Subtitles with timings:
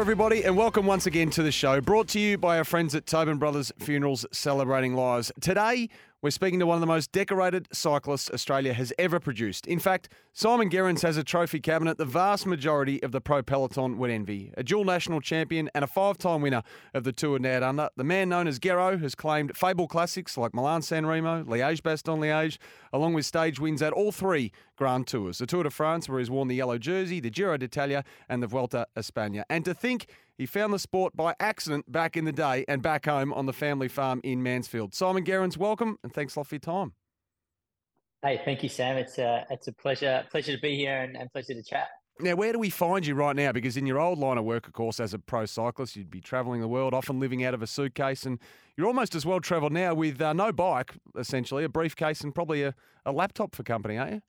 [0.00, 3.04] Everybody, and welcome once again to the show, brought to you by our friends at
[3.04, 5.30] Tobin Brothers Funerals Celebrating Lives.
[5.42, 5.90] Today,
[6.22, 9.66] we're speaking to one of the most decorated cyclists Australia has ever produced.
[9.66, 13.96] In fact, Simon Gerrans has a trophy cabinet the vast majority of the pro peloton
[13.96, 14.52] would envy.
[14.56, 16.62] A dual national champion and a five time winner
[16.92, 20.54] of the Tour Down Under, the man known as Gerro has claimed fable classics like
[20.54, 22.58] Milan San Remo, Liège Bastogne Liège,
[22.92, 26.30] along with stage wins at all three Grand Tours the Tour de France, where he's
[26.30, 29.44] worn the yellow jersey, the Giro d'Italia, and the Vuelta a España.
[29.48, 30.06] And to think
[30.40, 33.52] he found the sport by accident back in the day and back home on the
[33.52, 34.94] family farm in Mansfield.
[34.94, 36.94] Simon Gerrans, welcome and thanks a lot for your time.
[38.22, 38.96] Hey, thank you, Sam.
[38.96, 41.88] It's a it's a pleasure pleasure to be here and, and pleasure to chat.
[42.20, 43.52] Now, where do we find you right now?
[43.52, 46.22] Because in your old line of work, of course, as a pro cyclist, you'd be
[46.22, 48.38] travelling the world, often living out of a suitcase, and
[48.78, 52.62] you're almost as well travelled now with uh, no bike, essentially, a briefcase and probably
[52.62, 54.22] a, a laptop for company, aren't you?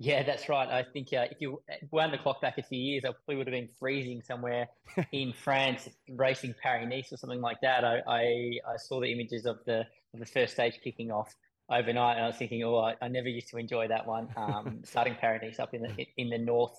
[0.00, 0.68] Yeah, that's right.
[0.68, 1.60] I think uh, if you
[1.90, 4.68] wound the clock back a few years, I probably would have been freezing somewhere
[5.12, 7.84] in France, racing Paris Nice or something like that.
[7.84, 8.22] I, I,
[8.64, 9.80] I, saw the images of the
[10.14, 11.34] of the first stage kicking off
[11.68, 14.28] overnight, and I was thinking, oh, I, I never used to enjoy that one.
[14.36, 16.78] Um, starting Paris Nice up in the in the north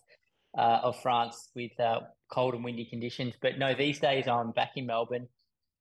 [0.57, 1.99] uh, of France with uh,
[2.31, 3.33] cold and windy conditions.
[3.41, 5.27] But no, these days I'm back in Melbourne,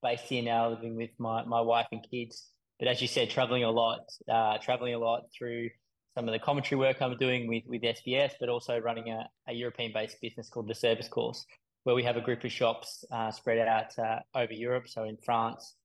[0.03, 2.48] based here now, living with my my wife and kids.
[2.81, 5.70] But as you said, traveling a lot, uh, traveling a lot through
[6.19, 9.52] some of the commentary work I'm doing with, with SBS, but also running a, a
[9.52, 11.47] European based business called the Service Course,
[11.84, 15.16] where we have a group of shops uh, spread out uh, over Europe, so in
[15.25, 15.77] France,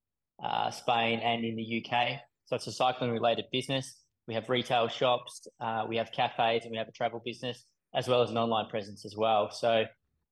[0.43, 2.19] uh, Spain, and in the UK.
[2.45, 4.01] So it's a cycling related business.
[4.27, 8.07] We have retail shops, uh, we have cafes, and we have a travel business, as
[8.07, 9.51] well as an online presence as well.
[9.51, 9.85] So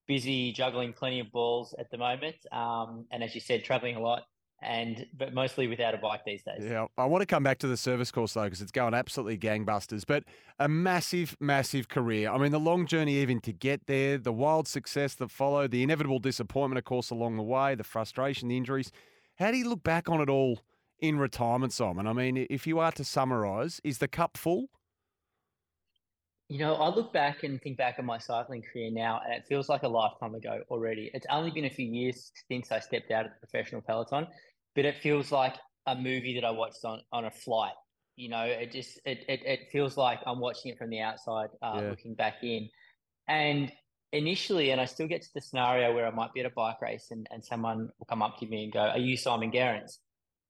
[0.08, 2.38] busy juggling plenty of balls at the moment.
[2.52, 4.24] Um, and as you said, traveling a lot
[4.62, 6.64] and but mostly without a bike these days.
[6.64, 9.38] Yeah, I want to come back to the service course though because it's going absolutely
[9.38, 10.04] gangbusters.
[10.06, 10.24] But
[10.60, 12.30] a massive, massive career.
[12.30, 15.84] I mean, the long journey even to get there, the wild success that followed, the
[15.84, 18.92] inevitable disappointment, of course, along the way, the frustration, the injuries.
[19.36, 20.60] How do you look back on it all
[21.00, 22.06] in retirement, Simon?
[22.06, 24.68] I mean, if you are to summarise, is the cup full?
[26.52, 29.46] You know, I look back and think back on my cycling career now, and it
[29.48, 31.10] feels like a lifetime ago already.
[31.14, 34.28] It's only been a few years since I stepped out of the professional peloton,
[34.76, 35.56] but it feels like
[35.88, 37.74] a movie that I watched on, on a flight.
[38.16, 41.50] You know, it just it, it, it feels like I'm watching it from the outside,
[41.62, 41.90] uh, yeah.
[41.90, 42.70] looking back in.
[43.28, 43.72] And
[44.12, 46.82] initially, and I still get to the scenario where I might be at a bike
[46.82, 50.00] race and, and someone will come up to me and go, Are you Simon Gerrans?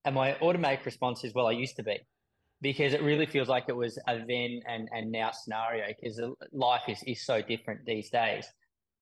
[0.03, 1.99] And my automatic response is, Well, I used to be.
[2.61, 6.21] Because it really feels like it was a then and, and now scenario because
[6.51, 8.45] life is, is so different these days.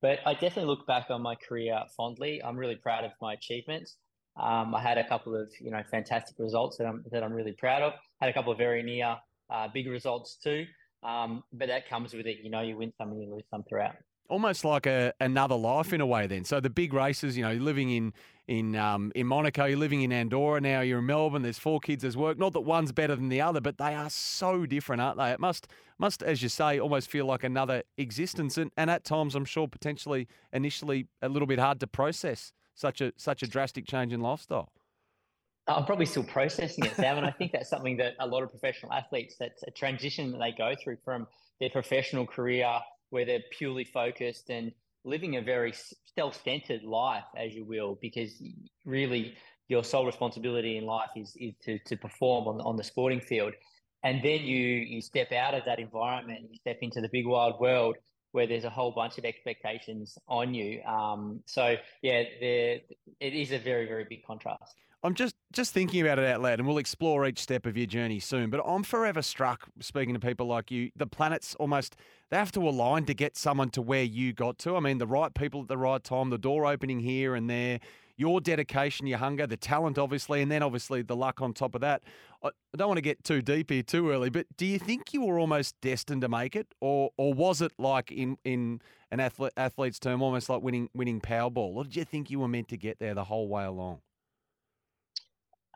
[0.02, 2.42] But I definitely look back on my career fondly.
[2.42, 3.98] I'm really proud of my achievements.
[4.38, 7.54] Um, I had a couple of you know fantastic results that I'm that I'm really
[7.54, 7.94] proud of.
[8.22, 9.18] Had a couple of very near
[9.50, 10.66] uh, big results too.
[11.04, 12.38] Um, but that comes with it.
[12.44, 13.96] You know, you win some and you lose some throughout.
[14.30, 16.28] Almost like a, another life in a way.
[16.28, 17.36] Then, so the big races.
[17.38, 18.14] You know, you're living in
[18.48, 20.82] in um, in Monaco, you're living in Andorra now.
[20.82, 21.42] You're in Melbourne.
[21.42, 22.02] There's four kids.
[22.02, 22.38] There's work.
[22.38, 25.32] Not that one's better than the other, but they are so different, aren't they?
[25.32, 25.68] It must
[25.98, 28.58] must, as you say, almost feel like another existence.
[28.58, 33.02] And, and at times, I'm sure potentially initially a little bit hard to process such
[33.02, 34.72] a such a drastic change in lifestyle?
[35.68, 38.50] I'm probably still processing it, Sam, and I think that's something that a lot of
[38.50, 41.28] professional athletes that's a transition that they go through from
[41.60, 42.80] their professional career
[43.12, 44.72] where they're purely focused and
[45.04, 45.74] living a very
[46.18, 48.42] self-centered life, as you will, because
[48.86, 49.36] really
[49.68, 53.54] your sole responsibility in life is is to to perform on on the sporting field,
[54.04, 57.60] and then you you step out of that environment, you step into the big wild
[57.60, 57.98] world
[58.32, 60.82] where there's a whole bunch of expectations on you.
[60.84, 62.80] Um, so yeah, there
[63.20, 64.76] it is a very very big contrast.
[65.02, 67.86] I'm just just thinking about it out loud, and we'll explore each step of your
[67.86, 68.50] journey soon.
[68.50, 70.92] But I'm forever struck speaking to people like you.
[70.96, 71.96] The planets almost
[72.30, 74.76] they have to align to get someone to where you got to.
[74.76, 77.80] I mean, the right people at the right time, the door opening here and there
[78.20, 81.80] your dedication, your hunger, the talent, obviously, and then obviously the luck on top of
[81.82, 82.04] that.
[82.44, 85.22] I don't want to get too deep here too early, but do you think you
[85.22, 89.54] were almost destined to make it, or or was it like in in an athlete,
[89.56, 92.78] athlete's term, almost like winning winning Powerball, or did you think you were meant to
[92.78, 94.02] get there the whole way along?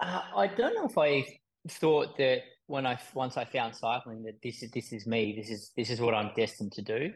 [0.02, 1.26] Uh, I don't know if I
[1.70, 5.50] thought that when I once I found cycling that this is this is me, this
[5.50, 7.14] is this is what I'm destined to do.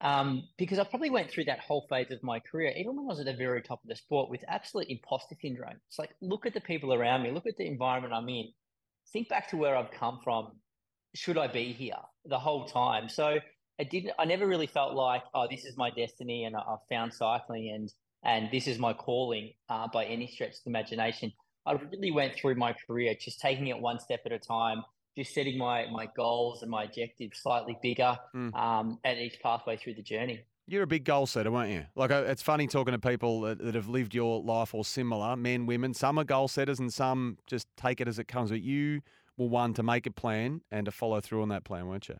[0.00, 3.08] Um, because I probably went through that whole phase of my career, even when I
[3.08, 5.80] was at the very top of the sport, with absolute imposter syndrome.
[5.88, 8.52] It's like, look at the people around me, look at the environment I'm in,
[9.12, 10.52] think back to where I've come from.
[11.14, 11.96] Should I be here
[12.26, 13.08] the whole time?
[13.08, 13.38] So
[13.80, 14.12] I didn't.
[14.18, 17.92] I never really felt like, oh, this is my destiny, and I've found cycling, and
[18.24, 21.32] and this is my calling uh, by any stretch of the imagination.
[21.64, 24.82] I really went through my career just taking it one step at a time,
[25.18, 28.54] just setting my my goals and my objectives slightly bigger mm.
[28.54, 30.40] um, at each pathway through the journey.
[30.68, 31.84] You're a big goal setter, weren't you?
[31.96, 35.34] Like uh, it's funny talking to people that, that, have lived your life or similar,
[35.34, 35.94] men, women.
[35.94, 38.50] Some are goal setters, and some just take it as it comes.
[38.50, 39.00] But you
[39.36, 42.16] were one to make a plan and to follow through on that plan, weren't you?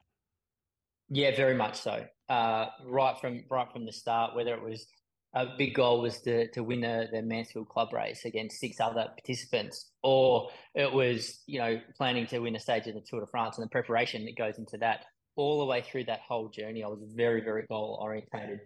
[1.11, 2.05] Yeah, very much so.
[2.29, 4.87] Uh, right from right from the start, whether it was
[5.35, 9.09] a big goal was to to win the, the Mansfield Club race against six other
[9.17, 13.27] participants, or it was you know planning to win a stage in the Tour de
[13.27, 15.05] France and the preparation that goes into that.
[15.37, 18.61] All the way through that whole journey, I was very very goal orientated,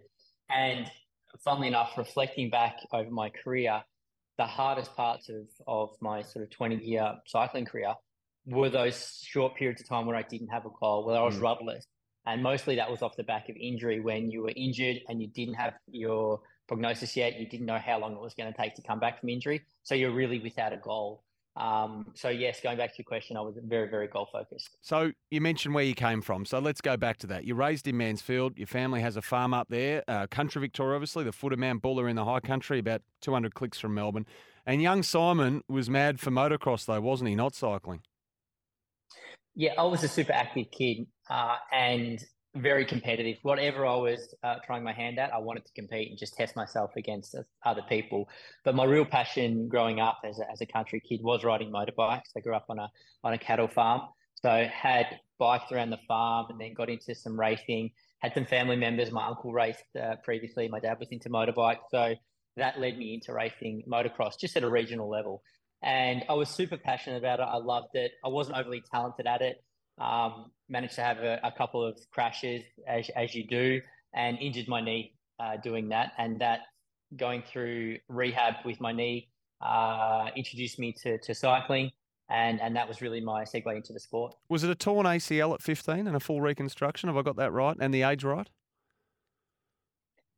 [0.49, 0.89] and
[1.43, 3.83] funnily enough, reflecting back over my career,
[4.37, 7.93] the hardest parts of of my sort of twenty year cycling career
[8.45, 11.35] were those short periods of time where I didn't have a goal, where I was
[11.35, 11.41] mm.
[11.41, 11.85] rudderless.
[12.25, 15.27] And mostly that was off the back of injury when you were injured and you
[15.27, 17.39] didn't have your prognosis yet.
[17.39, 19.61] You didn't know how long it was going to take to come back from injury.
[19.83, 21.23] So you're really without a goal.
[21.55, 24.69] Um, so yes, going back to your question, I was very, very goal focused.
[24.81, 26.45] So you mentioned where you came from.
[26.45, 27.45] So let's go back to that.
[27.45, 28.57] You're raised in Mansfield.
[28.57, 31.23] Your family has a farm up there, uh, country Victoria, obviously.
[31.23, 34.25] The foot of Mount Buller in the high country, about 200 clicks from Melbourne.
[34.65, 37.35] And young Simon was mad for motocross, though, wasn't he?
[37.35, 38.01] Not cycling.
[39.55, 42.23] Yeah, I was a super active kid, uh, and
[42.55, 43.37] very competitive.
[43.41, 46.55] Whatever I was uh, trying my hand at, I wanted to compete and just test
[46.55, 47.35] myself against
[47.65, 48.29] other people.
[48.63, 52.29] But my real passion growing up as a, as a country kid was riding motorbikes.
[52.37, 52.89] I grew up on a
[53.23, 54.01] on a cattle farm,
[54.35, 55.07] so had
[55.39, 57.91] biked around the farm and then got into some racing.
[58.19, 59.11] Had some family members.
[59.11, 60.67] My uncle raced uh, previously.
[60.67, 62.13] My dad was into motorbikes, so
[62.55, 65.41] that led me into racing motocross just at a regional level.
[65.81, 67.47] And I was super passionate about it.
[67.49, 68.11] I loved it.
[68.23, 69.61] I wasn't overly talented at it.
[69.97, 73.79] Um, managed to have a, a, couple of crashes as, as you do
[74.15, 76.13] and injured my knee uh, doing that.
[76.17, 76.61] And that
[77.15, 79.29] going through rehab with my knee
[79.61, 81.91] uh, introduced me to, to cycling.
[82.29, 84.33] And, and that was really my segue into the sport.
[84.49, 87.07] Was it a torn ACL at 15 and a full reconstruction?
[87.07, 87.77] Have I got that right?
[87.79, 88.49] And the age right?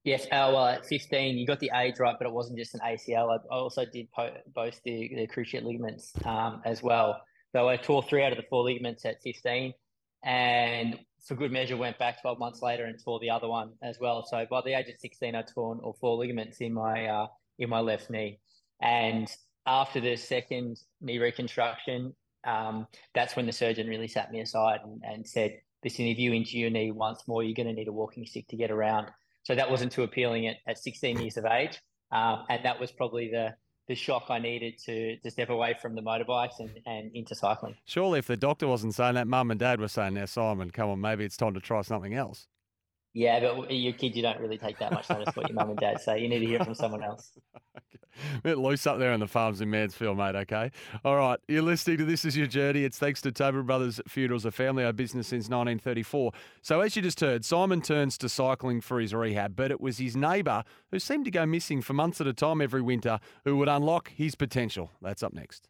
[0.04, 2.82] Yes, uh, well, at 15, you got the age right, but it wasn't just an
[2.86, 3.40] ACL.
[3.52, 7.22] I also did po- both the, the cruciate ligaments um, as well.
[7.56, 9.74] So I tore three out of the four ligaments at 15
[10.26, 13.98] and for good measure went back 12 months later and tore the other one as
[13.98, 14.26] well.
[14.26, 17.70] So by the age of 16, I torn all four ligaments in my, uh, in
[17.70, 18.42] my left knee.
[18.82, 19.32] And
[19.66, 22.14] after the second knee reconstruction,
[22.46, 26.34] um, that's when the surgeon really sat me aside and, and said, listen, if you
[26.34, 29.08] injure your knee once more, you're going to need a walking stick to get around.
[29.44, 31.80] So that wasn't too appealing at, at 16 years of age.
[32.12, 33.56] Um, and that was probably the,
[33.88, 37.76] the shock I needed to to step away from the motorbikes and, and into cycling.
[37.86, 40.90] Surely, if the doctor wasn't saying that, mum and dad were saying, "Now, Simon, come
[40.90, 42.48] on, maybe it's time to try something else."
[43.16, 45.80] Yeah, but your kids, you don't really take that much notice what your mum and
[45.80, 46.20] dad say.
[46.20, 47.32] You need to hear from someone else.
[48.38, 50.70] A bit loose up there on the farms in Mansfield, mate, okay?
[51.04, 52.84] All right, you're listening to This Is Your Journey.
[52.84, 56.32] It's thanks to Tobin Brothers Funerals, a family-owned business since 1934.
[56.62, 59.98] So as you just heard, Simon turns to cycling for his rehab, but it was
[59.98, 63.56] his neighbour who seemed to go missing for months at a time every winter who
[63.58, 64.92] would unlock his potential.
[65.02, 65.70] That's up next.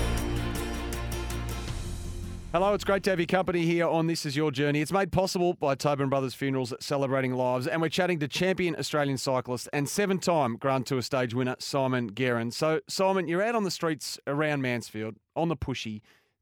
[2.53, 4.81] Hello, it's great to have your company here on This Is Your Journey.
[4.81, 9.17] It's made possible by Tobin Brothers Funerals Celebrating Lives, and we're chatting to champion Australian
[9.17, 12.57] cyclist and seven time Grand Tour stage winner Simon Gerrans.
[12.57, 16.01] So, Simon, you're out on the streets around Mansfield on the pushy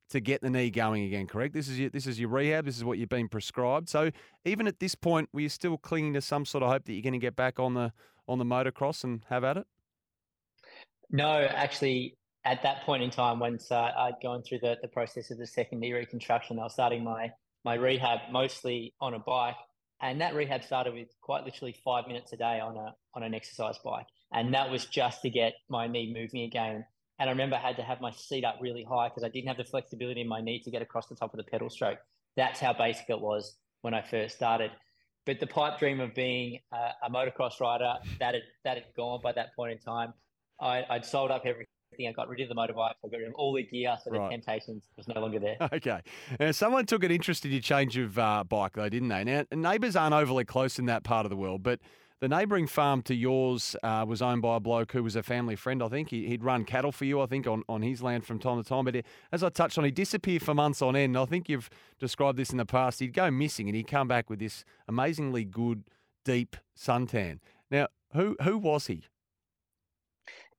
[0.09, 1.53] to get the knee going again, correct?
[1.53, 3.87] This is your, this is your rehab, this is what you've been prescribed.
[3.87, 4.09] So,
[4.45, 7.03] even at this point, were you still clinging to some sort of hope that you're
[7.03, 7.93] going to get back on the
[8.27, 9.67] on the motocross and have at it?
[11.11, 12.15] No, actually,
[12.46, 15.48] at that point in time, once uh, I'd gone through the, the process of the
[15.48, 17.31] second knee reconstruction, I was starting my
[17.65, 19.58] my rehab mostly on a bike,
[20.01, 23.34] and that rehab started with quite literally five minutes a day on a on an
[23.34, 26.86] exercise bike, and that was just to get my knee moving again.
[27.19, 29.50] And I remember I had to have my seat up really high because I didn't
[29.50, 32.00] have the flexibility in my knee to get across the top of the pedal stroke.
[32.38, 34.72] That's how basic it was when I first started.
[35.25, 39.19] But the pipe dream of being a, a motocross rider that had that had gone
[39.22, 40.13] by that point in time
[40.60, 41.67] I, would sold up everything.
[42.08, 42.93] I got rid of the motorbike.
[43.03, 44.29] I got rid of all the gear, so right.
[44.29, 45.58] the temptations was no longer there.
[45.79, 46.01] Okay.
[46.39, 49.24] Now, someone took an interest in your change of uh, bike, though, didn't they?
[49.24, 51.79] Now, neighbours aren't overly close in that part of the world, but
[52.22, 55.55] the neighbouring farm to yours uh, was owned by a bloke who was a family
[55.55, 56.10] friend, I think.
[56.10, 58.67] He, would run cattle for you, I think, on, on his land from time to
[58.67, 58.86] time.
[58.86, 61.17] But he, as I touched on, he disappeared for months on end.
[61.17, 63.00] I think you've described this in the past.
[63.00, 65.86] He'd go missing and he'd come back with this amazingly good,
[66.25, 67.39] deep suntan.
[67.72, 69.03] Now, who who was he?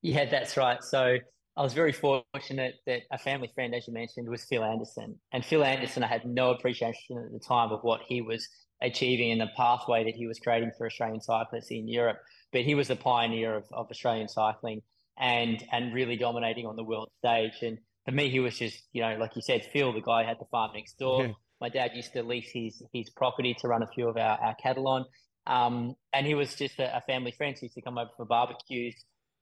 [0.03, 0.83] Yeah, that's right.
[0.83, 1.19] So
[1.57, 5.19] I was very fortunate that a family friend, as you mentioned, was Phil Anderson.
[5.33, 8.49] And Phil Anderson, I had no appreciation at the time of what he was
[8.83, 12.19] achieving and the pathway that he was creating for Australian cyclists in Europe.
[12.53, 14.83] But he was the pioneer of, of Australian cycling
[15.19, 17.63] and and really dominating on the world stage.
[17.63, 20.39] And for me, he was just, you know, like you said, Phil, the guy had
[20.41, 21.27] the farm next door.
[21.27, 21.33] Yeah.
[21.61, 24.55] My dad used to lease his his property to run a few of our, our
[24.55, 25.05] cattle on.
[25.47, 27.57] Um, and he was just a, a, family friend.
[27.59, 28.95] He used to come over for barbecues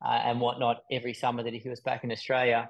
[0.05, 2.69] uh, and whatnot every summer that he was back in Australia.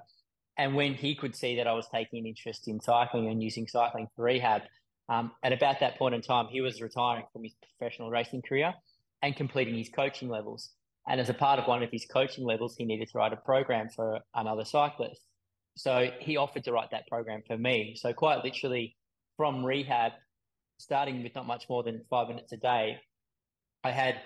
[0.56, 3.68] And when he could see that I was taking an interest in cycling and using
[3.68, 4.62] cycling for rehab,
[5.08, 8.74] um, at about that point in time, he was retiring from his professional racing career
[9.22, 10.70] and completing his coaching levels.
[11.08, 13.36] And as a part of one of his coaching levels, he needed to write a
[13.36, 15.22] program for another cyclist.
[15.76, 17.94] So he offered to write that program for me.
[17.96, 18.96] So quite literally,
[19.36, 20.12] from rehab,
[20.78, 22.98] starting with not much more than five minutes a day,
[23.84, 24.16] I had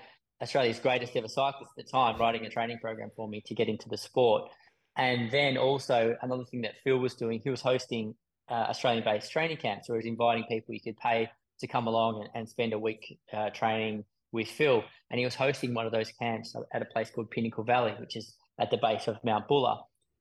[0.42, 3.68] Australia's greatest ever cyclist at the time writing a training program for me to get
[3.68, 4.50] into the sport.
[4.96, 8.14] And then also another thing that Phil was doing, he was hosting
[8.50, 11.30] uh, Australian-based training camps where he was inviting people you could pay
[11.60, 14.82] to come along and, and spend a week uh, training with Phil.
[15.10, 18.16] And he was hosting one of those camps at a place called Pinnacle Valley, which
[18.16, 19.76] is at the base of Mount Buller.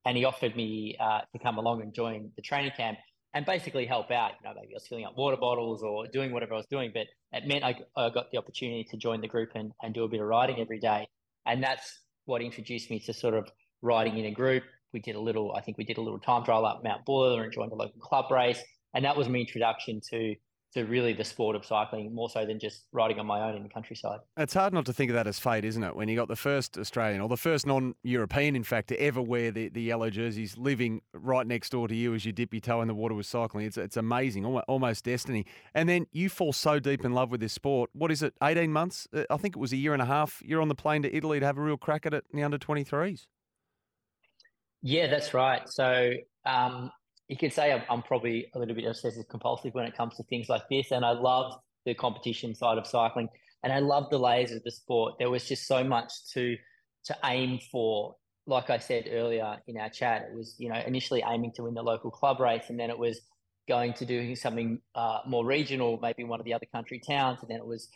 [0.05, 2.97] And he offered me uh, to come along and join the training camp
[3.33, 4.31] and basically help out.
[4.41, 6.91] You know, maybe I was filling up water bottles or doing whatever I was doing,
[6.93, 10.03] but it meant I, I got the opportunity to join the group and, and do
[10.03, 11.07] a bit of riding every day.
[11.45, 13.49] And that's what introduced me to sort of
[13.81, 14.63] riding in a group.
[14.93, 17.43] We did a little, I think we did a little time trial up Mount Buller
[17.43, 18.61] and joined a local club race.
[18.93, 20.35] And that was my introduction to
[20.73, 23.63] to really the sport of cycling more so than just riding on my own in
[23.63, 24.19] the countryside.
[24.37, 25.95] It's hard not to think of that as fate, isn't it?
[25.95, 29.51] When you got the first Australian or the first non-European, in fact, to ever wear
[29.51, 32.81] the, the yellow jerseys, living right next door to you as you dip your toe
[32.81, 33.65] in the water with cycling.
[33.65, 35.45] It's it's amazing, almost destiny.
[35.73, 37.89] And then you fall so deep in love with this sport.
[37.93, 38.33] What is it?
[38.41, 39.07] Eighteen months?
[39.13, 40.41] Uh, I think it was a year and a half.
[40.45, 42.43] You're on the plane to Italy to have a real crack at it in the
[42.43, 43.27] under 23s.
[44.81, 45.67] Yeah, that's right.
[45.69, 46.13] So
[46.45, 46.91] um,
[47.31, 50.23] you can say I'm, I'm probably a little bit obsessive compulsive when it comes to
[50.23, 50.91] things like this.
[50.91, 51.53] And I love
[51.85, 53.29] the competition side of cycling
[53.63, 55.13] and I love the layers of the sport.
[55.17, 56.57] There was just so much to
[57.05, 58.15] to aim for.
[58.47, 61.73] Like I said earlier in our chat, it was you know initially aiming to win
[61.73, 63.21] the local club race, and then it was
[63.67, 67.49] going to do something uh, more regional, maybe one of the other country towns, and
[67.49, 67.87] then it was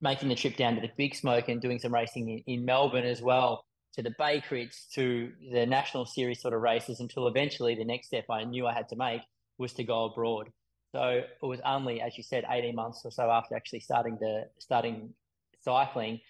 [0.00, 3.04] making the trip down to the Big Smoke and doing some racing in, in Melbourne
[3.04, 3.64] as well
[3.94, 8.06] to the Bay Crits to the national series sort of races until eventually the next
[8.08, 9.22] step I knew I had to make
[9.58, 10.50] was to go abroad.
[10.92, 14.48] So it was only, as you said, 18 months or so after actually starting the
[14.58, 15.14] starting
[15.60, 16.20] cycling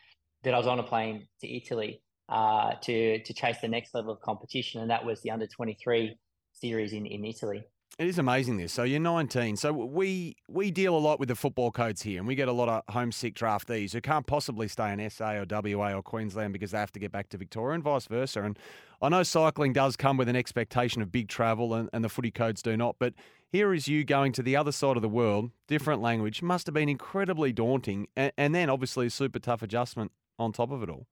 [0.44, 4.12] that I was on a plane to Italy uh, to to chase the next level
[4.12, 6.16] of competition, and that was the under 23
[6.52, 7.64] series in, in Italy.
[7.98, 8.72] It is amazing this.
[8.72, 9.56] So you're 19.
[9.56, 12.52] So we we deal a lot with the football codes here, and we get a
[12.52, 16.70] lot of homesick draftees who can't possibly stay in SA or WA or Queensland because
[16.70, 18.42] they have to get back to Victoria and vice versa.
[18.42, 18.58] And
[19.02, 22.30] I know cycling does come with an expectation of big travel, and, and the footy
[22.30, 22.96] codes do not.
[22.98, 23.12] But
[23.50, 26.74] here is you going to the other side of the world, different language, must have
[26.74, 30.88] been incredibly daunting, and, and then obviously a super tough adjustment on top of it
[30.88, 31.06] all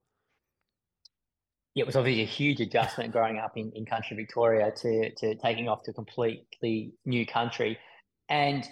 [1.76, 5.68] it was obviously a huge adjustment growing up in, in country Victoria to to taking
[5.68, 7.78] off to a completely new country.
[8.28, 8.68] And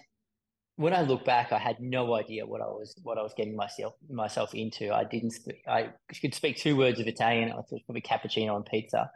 [0.76, 3.56] when I look back, I had no idea what I was what I was getting
[3.56, 4.92] myself myself into.
[4.92, 5.34] I didn't
[5.66, 5.90] I
[6.20, 7.50] could speak two words of Italian.
[7.50, 9.10] I thought it probably cappuccino and pizza.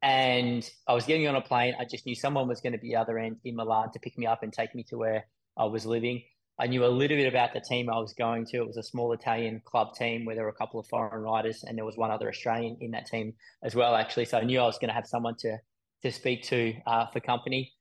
[0.00, 1.74] And I was getting on a plane.
[1.78, 4.16] I just knew someone was going to be the other end in Milan to pick
[4.16, 6.22] me up and take me to where I was living.
[6.60, 8.56] I knew a little bit about the team I was going to.
[8.58, 11.64] It was a small Italian club team where there were a couple of foreign riders,
[11.64, 14.24] and there was one other Australian in that team as well, actually.
[14.24, 15.58] So I knew I was going to have someone to
[16.02, 17.72] to speak to uh, for company.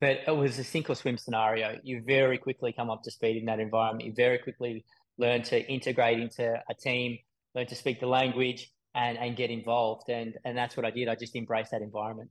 [0.00, 1.78] But it was a sink or swim scenario.
[1.84, 4.06] You very quickly come up to speed in that environment.
[4.06, 4.84] You very quickly
[5.18, 7.18] learn to integrate into a team,
[7.54, 10.08] learn to speak the language, and and get involved.
[10.08, 11.08] And and that's what I did.
[11.08, 12.30] I just embraced that environment.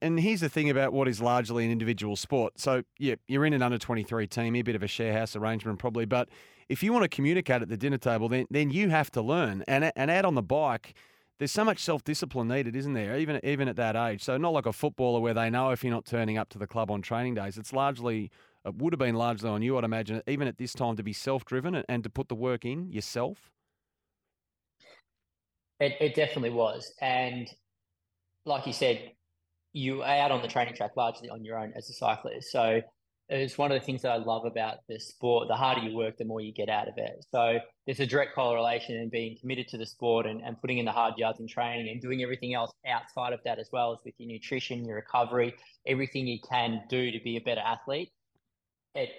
[0.00, 2.58] And here's the thing about what is largely an individual sport.
[2.58, 5.78] So, yeah, you're in an under 23 team, a bit of a share house arrangement
[5.78, 6.28] probably, but
[6.68, 9.64] if you want to communicate at the dinner table, then then you have to learn.
[9.66, 10.94] And and out on the bike,
[11.38, 13.18] there's so much self discipline needed, isn't there?
[13.18, 14.22] Even even at that age.
[14.22, 16.66] So not like a footballer where they know if you're not turning up to the
[16.66, 17.58] club on training days.
[17.58, 18.30] It's largely
[18.64, 21.12] it would have been largely on you, I'd imagine, even at this time to be
[21.12, 23.50] self driven and, and to put the work in yourself.
[25.80, 26.92] It, it definitely was.
[27.00, 27.48] And
[28.44, 29.12] like you said,
[29.72, 32.50] you are out on the training track largely on your own as a cyclist.
[32.50, 32.80] So
[33.28, 35.46] it's one of the things that I love about the sport.
[35.46, 37.24] The harder you work, the more you get out of it.
[37.30, 40.84] So there's a direct correlation in being committed to the sport and, and putting in
[40.84, 43.98] the hard yards in training and doing everything else outside of that as well as
[44.04, 45.54] with your nutrition, your recovery,
[45.86, 48.10] everything you can do to be a better athlete.
[48.94, 49.10] It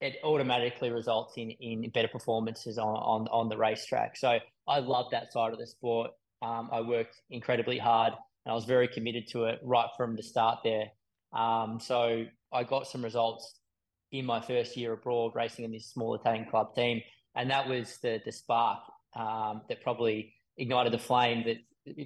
[0.00, 4.16] it automatically results in in better performances on on, on the racetrack.
[4.16, 6.12] So I love that side of the sport.
[6.40, 10.22] Um, I worked incredibly hard and I was very committed to it right from the
[10.22, 10.86] start there.
[11.32, 13.60] Um, so I got some results
[14.12, 17.02] in my first year abroad racing in this small Italian club team,
[17.34, 18.80] and that was the the spark
[19.14, 21.56] um, that probably ignited the flame that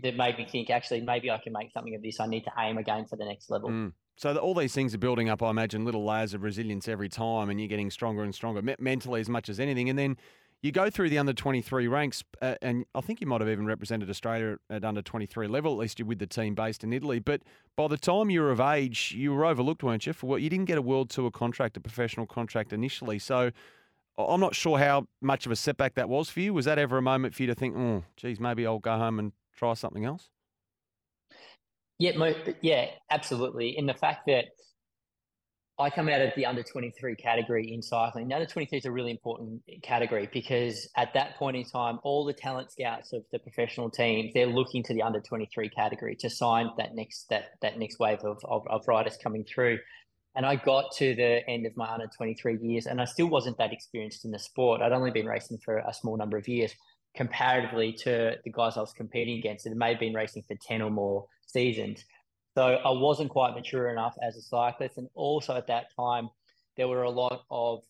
[0.03, 2.21] that made me think actually maybe I can make something of this.
[2.21, 3.71] I need to aim again for the next level.
[3.71, 3.93] Mm.
[4.17, 7.51] So all these things are building up, I imagine, little layers of resilience every time,
[7.51, 9.89] and you're getting stronger and stronger mentally as much as anything.
[9.89, 10.17] And then
[10.63, 13.67] you go through the under 23 ranks, uh, and I think you might have even
[13.67, 17.19] represented Australia at under 23 level, at least you're with the team based in Italy.
[17.19, 17.43] But
[17.77, 20.13] by the time you were of age, you were overlooked, weren't you?
[20.13, 23.19] For what you didn't get a world tour contract, a professional contract initially.
[23.19, 23.51] So
[24.17, 26.55] I'm not sure how much of a setback that was for you.
[26.55, 29.19] Was that ever a moment for you to think, oh, geez, maybe I'll go home
[29.19, 30.31] and try something else?
[31.99, 33.77] Yeah, yeah, absolutely.
[33.77, 34.47] In the fact that
[35.83, 38.29] I come out of the under 23 category in cycling.
[38.29, 42.25] The under 23 is a really important category because at that point in time, all
[42.25, 46.31] the talent scouts of the professional teams, they're looking to the under 23 category to
[46.31, 49.79] sign that next that that next wave of, of, of riders coming through.
[50.37, 53.59] And I got to the end of my under 23 years and I still wasn't
[53.59, 54.83] that experienced in the sport.
[54.83, 56.73] I'd only been racing for a small number of years
[57.17, 59.67] comparatively to the guys I was competing against.
[59.67, 62.05] It may have been racing for 10 or more seasons.
[62.55, 66.29] So I wasn't quite mature enough as a cyclist, and also at that time
[66.77, 67.83] there were a lot of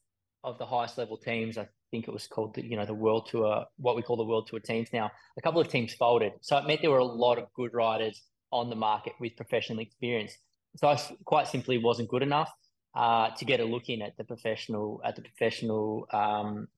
[0.45, 1.57] of the highest level teams.
[1.59, 4.25] I think it was called the you know the World Tour, what we call the
[4.25, 5.11] World Tour teams now.
[5.37, 8.23] A couple of teams folded, so it meant there were a lot of good riders
[8.53, 10.37] on the market with professional experience.
[10.77, 12.51] So I quite simply wasn't good enough
[12.95, 16.69] uh, to get a look in at the professional at the professional um,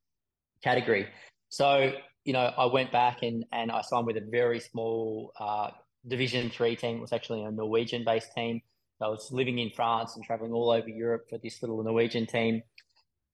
[0.63, 1.07] category.
[1.51, 1.93] So
[2.25, 5.71] you know I went back and and I signed with a very small uh,
[6.07, 6.97] Division Three team.
[6.99, 8.61] It was actually a Norwegian-based team.
[9.01, 12.63] I was living in France and traveling all over Europe for this little Norwegian team.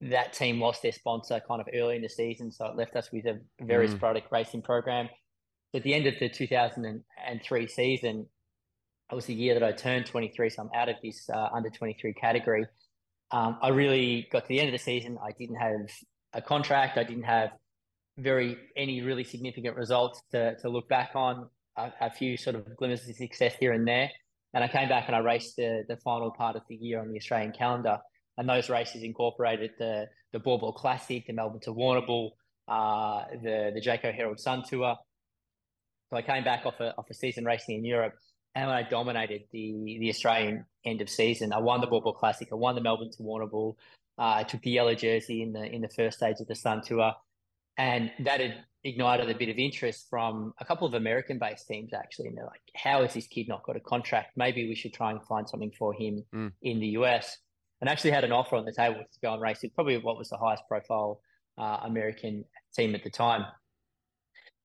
[0.00, 3.12] That team lost their sponsor kind of early in the season, so it left us
[3.12, 3.92] with a very mm.
[3.92, 5.08] sporadic racing program.
[5.74, 8.26] At the end of the 2003 season,
[9.10, 11.68] it was the year that I turned 23, so I'm out of this uh, under
[11.68, 12.66] 23 category.
[13.30, 15.18] Um, I really got to the end of the season.
[15.22, 15.86] I didn't have
[16.32, 16.96] a contract.
[16.98, 17.50] I didn't have
[18.18, 21.48] very any really significant results to, to look back on
[21.86, 24.10] a, a, few sort of glimmers of success here and there.
[24.52, 27.10] And I came back and I raced the, the final part of the year on
[27.10, 27.98] the Australian calendar.
[28.36, 32.30] And those races incorporated the the Ball Classic, the Melbourne to Warrnambool,
[32.68, 34.96] uh, the the Jayco Herald Sun Tour.
[36.08, 38.14] So I came back off a off a season racing in Europe,
[38.54, 41.52] and I dominated the the Australian end of season.
[41.52, 42.48] I won the Baw Baw Classic.
[42.50, 43.74] I won the Melbourne to Warrnambool.
[44.18, 46.82] Uh, I took the yellow jersey in the in the first stage of the Sun
[46.82, 47.12] Tour,
[47.76, 51.92] and that had ignited a bit of interest from a couple of American based teams
[51.92, 52.28] actually.
[52.28, 54.36] And they're like, how has this kid not got a contract?
[54.36, 56.52] Maybe we should try and find something for him mm.
[56.62, 57.36] in the US.
[57.80, 60.18] And actually had an offer on the table to go and race with probably what
[60.18, 61.20] was the highest profile
[61.58, 63.44] uh, American team at the time.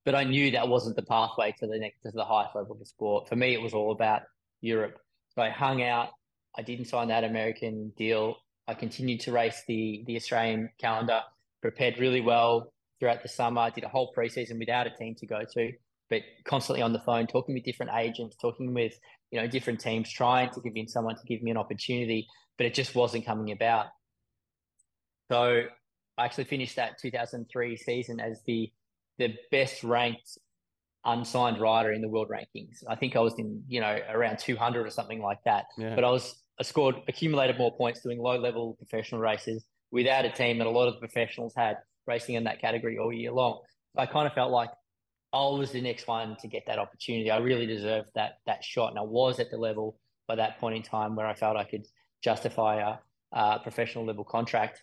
[0.04, 2.80] But I knew that wasn't the pathway to the next to the highest level of
[2.80, 3.28] the sport.
[3.28, 4.24] For me, it was all about
[4.62, 4.98] Europe.
[5.34, 6.10] So I hung out.
[6.58, 8.38] I didn't sign that American deal.
[8.68, 11.22] I continued to race the the Australian calendar,
[11.62, 13.62] prepared really well, throughout the summer.
[13.62, 15.72] I did a whole preseason without a team to go to,
[16.10, 18.94] but constantly on the phone, talking with different agents, talking with
[19.32, 22.28] you know different teams, trying to convince someone to give me an opportunity,
[22.58, 23.88] but it just wasn't coming about.
[25.32, 25.64] So
[26.18, 28.72] I actually finished that 2003 season as the
[29.18, 30.38] the best ranked
[31.06, 32.84] unsigned rider in the world rankings.
[32.88, 35.66] I think I was in you know around 200 or something like that.
[35.78, 35.96] Yeah.
[35.96, 40.30] But I was I scored accumulated more points doing low level professional races without a
[40.30, 41.78] team that a lot of the professionals had
[42.08, 43.62] racing in that category all year long.
[43.96, 44.70] So I kind of felt like
[45.34, 47.30] I was the next one to get that opportunity.
[47.30, 50.76] I really deserved that that shot, and I was at the level by that point
[50.76, 51.86] in time where I felt I could
[52.24, 52.98] justify
[53.34, 54.82] a, a professional level contract.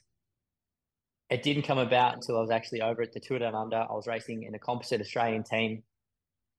[1.31, 3.79] It didn't come about until I was actually over at the Tour Down Under.
[3.79, 5.83] I was racing in a composite Australian team.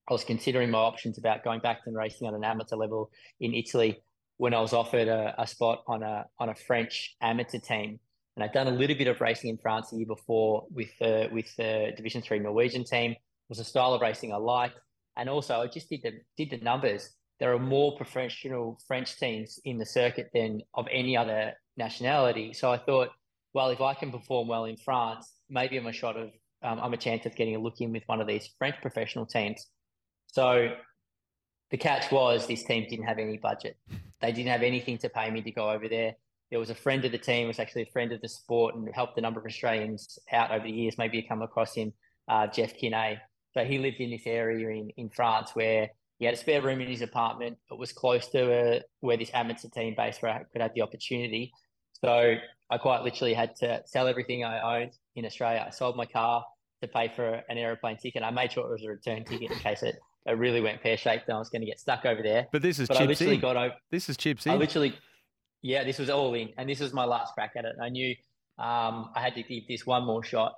[0.10, 3.54] I was considering my options about going back and racing on an amateur level in
[3.54, 4.02] Italy
[4.38, 8.00] when I was offered a, a spot on a on a French amateur team
[8.36, 11.30] and I'd done a little bit of racing in France the year before with the
[11.32, 13.12] with the Division Three Norwegian team.
[13.12, 13.18] It
[13.50, 14.80] was a style of racing I liked,
[15.18, 17.10] and also I just did the did the numbers.
[17.40, 22.54] There are more professional French teams in the circuit than of any other nationality.
[22.54, 23.10] So I thought,
[23.54, 26.30] well, if I can perform well in France, maybe I'm a shot of
[26.64, 29.26] um, I'm a chance of getting a look in with one of these French professional
[29.26, 29.68] teams.
[30.28, 30.70] So
[31.70, 33.78] the catch was this team didn't have any budget.
[34.22, 36.14] They didn't have anything to pay me to go over there.
[36.54, 38.88] There was a friend of the team, was actually a friend of the sport, and
[38.94, 41.00] helped a number of Australians out over the years.
[41.00, 41.92] Maybe you come across him,
[42.28, 43.18] uh, Jeff Kinney.
[43.56, 45.90] So he lived in this area in, in France where
[46.20, 47.58] he had a spare room in his apartment.
[47.72, 50.84] It was close to uh, where this amateur team based where I could have the
[50.84, 51.52] opportunity.
[51.94, 52.36] So
[52.70, 55.66] I quite literally had to sell everything I owned in Australia.
[55.66, 56.46] I sold my car
[56.84, 58.22] to pay for an aeroplane ticket.
[58.22, 59.96] I made sure it was a return ticket in case it,
[60.28, 62.46] it really went pear shaped and I was going to get stuck over there.
[62.52, 63.42] But this is but I literally in.
[63.42, 63.74] got over.
[63.90, 64.60] This is chips I in.
[64.60, 64.94] literally,
[65.64, 67.78] yeah, this was all in, and this was my last crack at it.
[67.82, 68.14] I knew
[68.60, 70.54] um, I had to give this one more shot.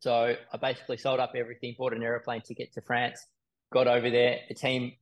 [0.00, 3.26] So I basically sold up everything, bought an aeroplane ticket to France,
[3.72, 4.40] got over there.
[4.48, 4.92] The team,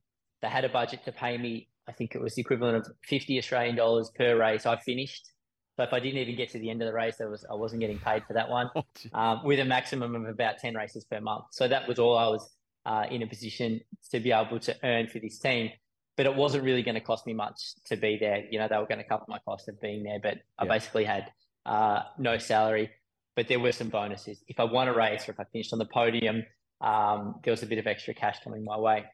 [0.41, 1.67] they had a budget to pay me.
[1.89, 4.65] I think it was the equivalent of fifty Australian dollars per race.
[4.65, 5.29] I finished.
[5.75, 7.55] So if I didn't even get to the end of the race, I was I
[7.55, 11.03] wasn't getting paid for that one, Oh, um, with a maximum of about ten races
[11.03, 11.45] per month.
[11.51, 12.49] So that was all I was
[12.85, 15.71] uh, in a position to be able to earn for this team.
[16.17, 18.45] But it wasn't really going to cost me much to be there.
[18.49, 20.69] You know, they were going to cover my cost of being there, but I Yeah.
[20.73, 21.31] basically had
[21.65, 22.89] uh, no salary.
[23.35, 24.43] But there were some bonuses.
[24.47, 26.43] If I won a race or if I finished on the podium,
[26.81, 29.05] um, there was a bit of extra cash coming my way.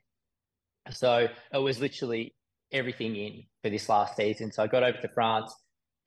[0.90, 2.34] So it was literally
[2.72, 4.52] everything in for this last season.
[4.52, 5.54] So I got over to France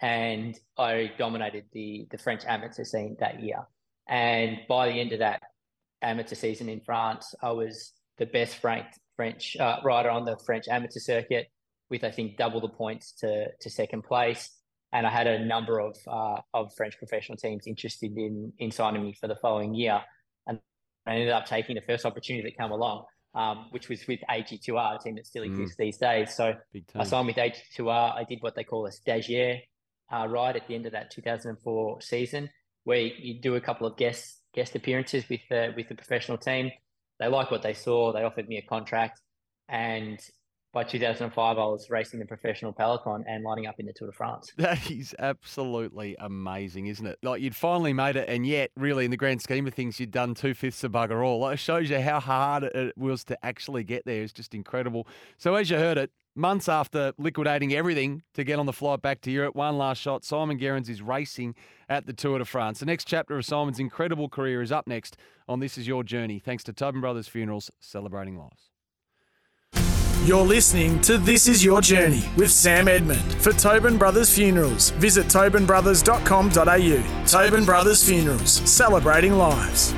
[0.00, 3.66] and I dominated the the French amateur scene that year.
[4.09, 5.42] And by the end of that
[6.03, 10.66] amateur season in France, I was the best ranked French uh, rider on the French
[10.68, 11.48] amateur circuit,
[11.90, 13.30] with I think double the points to
[13.62, 14.42] to second place.
[14.92, 19.02] And I had a number of uh, of French professional teams interested in in signing
[19.02, 20.00] me for the following year.
[20.46, 20.59] And
[21.06, 23.04] I ended up taking the first opportunity that came along,
[23.35, 25.50] um, which was with AG2R, a team that still Mm.
[25.50, 26.35] exists these days.
[26.35, 26.54] So
[26.94, 28.16] I signed with AG2R.
[28.20, 29.61] I did what they call a stagiaire
[30.14, 32.48] uh, ride at the end of that 2004 season,
[32.85, 36.66] where you do a couple of guest guest appearances with the with the professional team.
[37.20, 38.12] They liked what they saw.
[38.12, 39.20] They offered me a contract,
[39.68, 40.18] and
[40.72, 44.12] by 2005, I was racing the professional peloton and lining up in the Tour de
[44.12, 44.52] France.
[44.56, 47.18] That is absolutely amazing, isn't it?
[47.22, 50.12] Like you'd finally made it, and yet, really, in the grand scheme of things, you'd
[50.12, 51.48] done two fifths of bugger all.
[51.48, 54.22] It shows you how hard it was to actually get there.
[54.22, 55.09] It's just incredible.
[55.38, 59.20] So, as you heard it, months after liquidating everything to get on the flight back
[59.22, 61.54] to Europe, one last shot, Simon Gerrans is racing
[61.88, 62.80] at the Tour de France.
[62.80, 65.16] The next chapter of Simon's incredible career is up next
[65.48, 68.70] on This Is Your Journey, thanks to Tobin Brothers Funerals, celebrating lives.
[70.24, 73.34] You're listening to This Is Your Journey with Sam Edmund.
[73.42, 77.26] For Tobin Brothers Funerals, visit tobinbrothers.com.au.
[77.26, 79.94] Tobin Brothers Funerals, celebrating lives.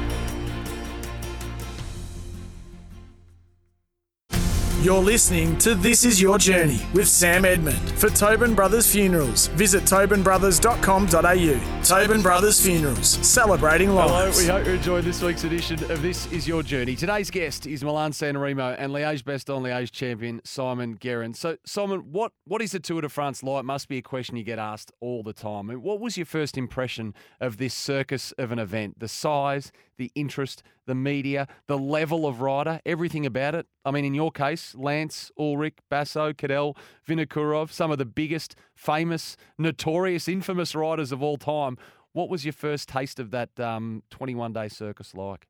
[4.83, 7.93] You're listening to This Is Your Journey with Sam Edmund.
[7.93, 11.83] For Tobin Brothers Funerals, visit tobinbrothers.com.au.
[11.85, 16.49] Tobin Brothers Funerals, celebrating Hello, we hope you enjoyed this week's edition of This Is
[16.49, 16.97] Your Journey.
[16.97, 21.39] Today's guest is Milan Sanremo and Liège Bastogne Liège champion Simon Gerrans.
[21.39, 23.65] So, Simon, what, what is the Tour de France like?
[23.65, 25.69] Must be a question you get asked all the time.
[25.69, 28.99] What was your first impression of this circus of an event?
[28.99, 33.67] The size, the interest, the media, the level of rider, everything about it.
[33.85, 36.77] I mean, in your case, Lance, Ullrich, Basso, Cadel,
[37.09, 41.79] Vinokurov, some of the biggest, famous, notorious, infamous riders of all time.
[42.13, 45.47] What was your first taste of that um, 21 day circus like?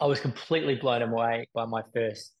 [0.00, 2.32] I was completely blown away by my first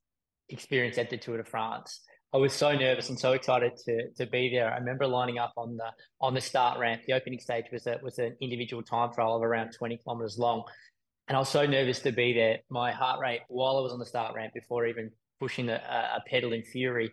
[0.48, 2.00] experience at the Tour de France.
[2.34, 4.72] I was so nervous and so excited to to be there.
[4.72, 5.86] I remember lining up on the
[6.20, 7.02] on the start ramp.
[7.06, 10.64] The opening stage was a was an individual time trial of around 20 kilometers long.
[11.28, 12.58] And I was so nervous to be there.
[12.70, 15.10] My heart rate while I was on the start ramp before even
[15.40, 17.10] pushing a, a pedal in fury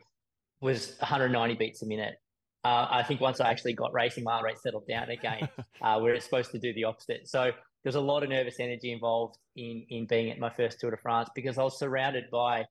[0.60, 2.15] was 190 beats a minute.
[2.63, 5.50] Uh, I think once I actually got racing, my heart rate settled down again,
[5.82, 7.28] uh, where it's supposed to do the opposite.
[7.28, 7.52] So
[7.84, 10.97] there's a lot of nervous energy involved in in being at my first Tour de
[10.97, 12.65] France because I was surrounded by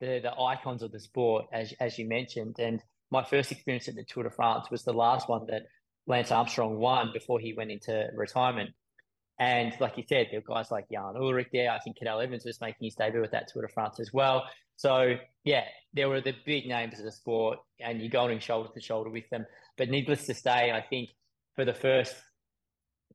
[0.00, 2.56] the the icons of the sport, as as you mentioned.
[2.58, 5.62] And my first experience at the Tour de France was the last one that
[6.06, 8.70] Lance Armstrong won before he went into retirement.
[9.38, 11.70] And like you said, there were guys like Jan Ullrich there.
[11.70, 14.44] I think Cadel Evans was making his debut at that Tour de France as well.
[14.76, 18.80] So yeah, there were the big names of the sport, and you're going shoulder to
[18.80, 19.46] shoulder with them.
[19.76, 21.10] But needless to say, I think
[21.54, 22.14] for the first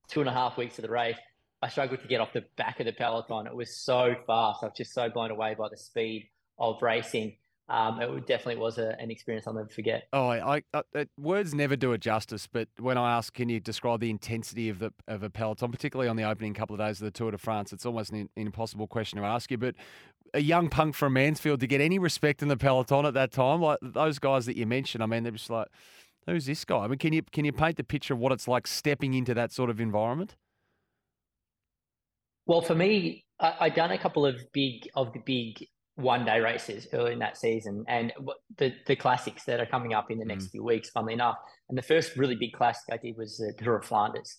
[0.07, 1.17] two and a half weeks of the race,
[1.61, 3.47] I struggled to get off the back of the peloton.
[3.47, 4.63] It was so fast.
[4.63, 7.35] I was just so blown away by the speed of racing.
[7.69, 10.07] Um, it definitely was a, an experience I'll never forget.
[10.11, 12.47] Oh, I, I, uh, words never do it justice.
[12.47, 16.09] But when I ask, can you describe the intensity of the of a peloton, particularly
[16.09, 18.47] on the opening couple of days of the Tour de France, it's almost an, an
[18.47, 19.57] impossible question to ask you.
[19.57, 19.75] But
[20.33, 23.61] a young punk from Mansfield to get any respect in the peloton at that time,
[23.61, 25.67] like those guys that you mentioned, I mean, they're just like,
[26.25, 26.79] who's this guy?
[26.79, 29.35] I mean, can you can you paint the picture of what it's like stepping into
[29.35, 30.35] that sort of environment?
[32.47, 35.67] Well, for me, I, I done a couple of big of the big
[35.99, 38.13] one day races early in that season and
[38.57, 40.51] the the classics that are coming up in the next mm.
[40.51, 41.37] few weeks, funnily enough.
[41.67, 44.37] And the first really big classic I did was the Tour of Flanders.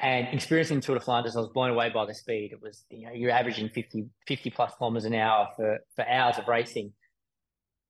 [0.00, 2.52] And experiencing Tour de Flanders, I was blown away by the speed.
[2.52, 6.38] It was, you know, you're averaging 50, 50 plus kilometers an hour for, for hours
[6.38, 6.92] of racing.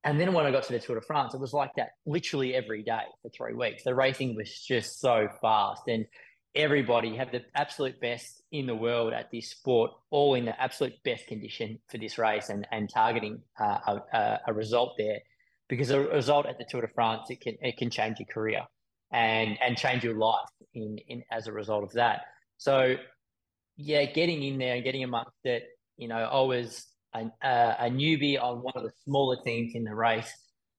[0.04, 2.54] And then when I got to the Tour de France, it was like that literally
[2.54, 3.82] every day for three weeks.
[3.82, 5.82] The racing was just so fast.
[5.86, 6.06] And
[6.58, 10.92] everybody had the absolute best in the world at this sport, all in the absolute
[11.04, 15.20] best condition for this race and, and targeting uh, a, a result there.
[15.68, 18.62] Because a result at the Tour de France, it can, it can change your career
[19.10, 22.22] and and change your life in in as a result of that.
[22.58, 22.96] So
[23.76, 25.64] yeah, getting in there and getting amongst it,
[25.96, 29.94] you know, I was a, a newbie on one of the smaller teams in the
[29.94, 30.30] race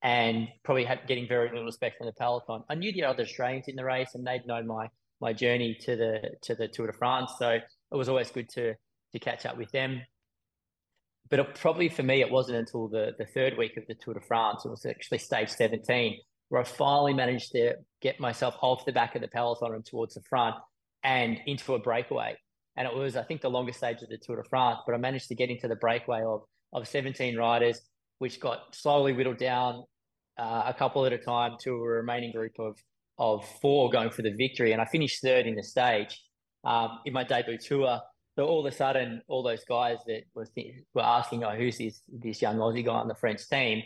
[0.04, 2.64] and probably had, getting very little respect from the peloton.
[2.70, 4.88] I knew the other Australians in the race and they'd known my
[5.22, 8.76] my journey to the to the Tour de France, so it was always good to
[9.14, 10.02] to catch up with them.
[11.30, 14.16] But it, probably for me, it wasn't until the the third week of the Tour
[14.16, 14.66] de France.
[14.66, 19.16] It was actually stage seventeen where I finally managed to get myself off the back
[19.16, 20.56] of the peloton and towards the front
[21.04, 22.36] and into a breakaway.
[22.76, 24.98] And it was, I think, the longest stage of the Tour de France, but I
[24.98, 26.42] managed to get into the breakaway of,
[26.74, 27.82] of 17 riders,
[28.18, 29.84] which got slowly whittled down
[30.38, 32.78] uh, a couple at a time to a remaining group of,
[33.20, 34.72] of four going for the victory.
[34.72, 36.20] And I finished third in the stage
[36.64, 38.00] um, in my debut tour.
[38.36, 41.78] So all of a sudden, all those guys that were, th- were asking, oh, who's
[41.78, 43.84] this, this young Aussie guy on the French team?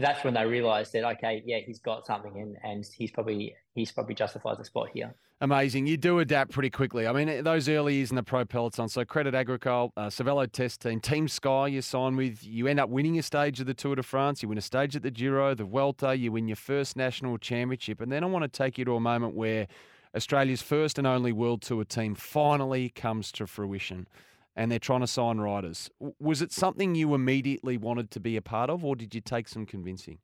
[0.00, 3.92] That's when they realised that okay, yeah, he's got something, and and he's probably he's
[3.92, 5.14] probably justifies the spot here.
[5.42, 5.86] Amazing.
[5.86, 7.06] You do adapt pretty quickly.
[7.06, 8.90] I mean, those early years in the pro peloton.
[8.90, 11.68] So Credit Agricole, uh, Cervelo Test Team, Team Sky.
[11.68, 12.44] You sign with.
[12.44, 14.42] You end up winning a stage of the Tour de France.
[14.42, 16.14] You win a stage at the Giro, the Vuelta.
[16.14, 19.00] You win your first national championship, and then I want to take you to a
[19.00, 19.66] moment where
[20.14, 24.08] Australia's first and only World Tour team finally comes to fruition
[24.56, 25.90] and they're trying to sign riders.
[26.18, 29.48] Was it something you immediately wanted to be a part of, or did you take
[29.48, 30.18] some convincing?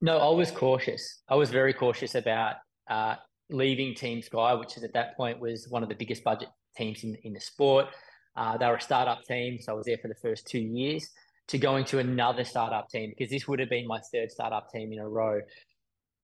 [0.00, 1.22] No, I was cautious.
[1.28, 2.56] I was very cautious about
[2.88, 3.16] uh,
[3.50, 7.04] leaving Team Sky, which is at that point was one of the biggest budget teams
[7.04, 7.86] in, in the sport.
[8.36, 11.08] Uh, they were a startup team, so I was there for the first two years.
[11.48, 14.92] To going to another startup team because this would have been my third startup team
[14.92, 15.40] in a row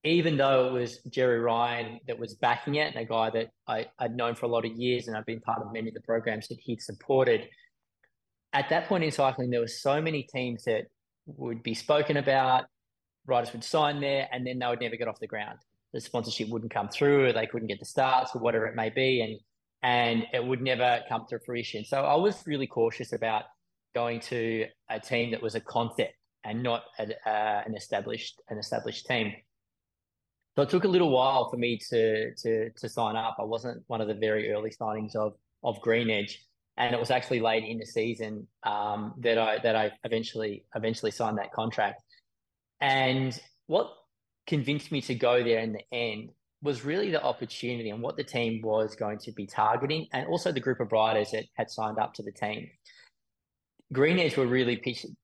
[0.07, 3.87] even though it was Gerry Ryan that was backing it and a guy that I,
[4.01, 6.01] would known for a lot of years and I've been part of many of the
[6.01, 7.49] programs that he'd supported,
[8.53, 10.87] at that point in cycling, there were so many teams that
[11.27, 12.65] would be spoken about,
[13.27, 15.59] riders would sign there, and then they would never get off the ground.
[15.93, 18.91] The sponsorship wouldn't come through, or they couldn't get the starts, or whatever it may
[18.91, 19.39] be, and
[19.83, 21.85] and it would never come to fruition.
[21.85, 23.45] So I was really cautious about
[23.95, 26.15] going to a team that was a concept
[26.45, 29.33] and not a, uh, an established an established team.
[30.57, 33.37] So it took a little while for me to to to sign up.
[33.39, 36.43] I wasn't one of the very early signings of of Green Edge,
[36.79, 41.11] and it was actually late in the season um, that I that I eventually eventually
[41.11, 42.03] signed that contract.
[42.81, 43.91] And what
[44.47, 46.31] convinced me to go there in the end
[46.63, 50.53] was really the opportunity and what the team was going to be targeting, and also
[50.53, 52.67] the group of riders that had signed up to the team.
[53.93, 55.15] Green Edge were really pitching,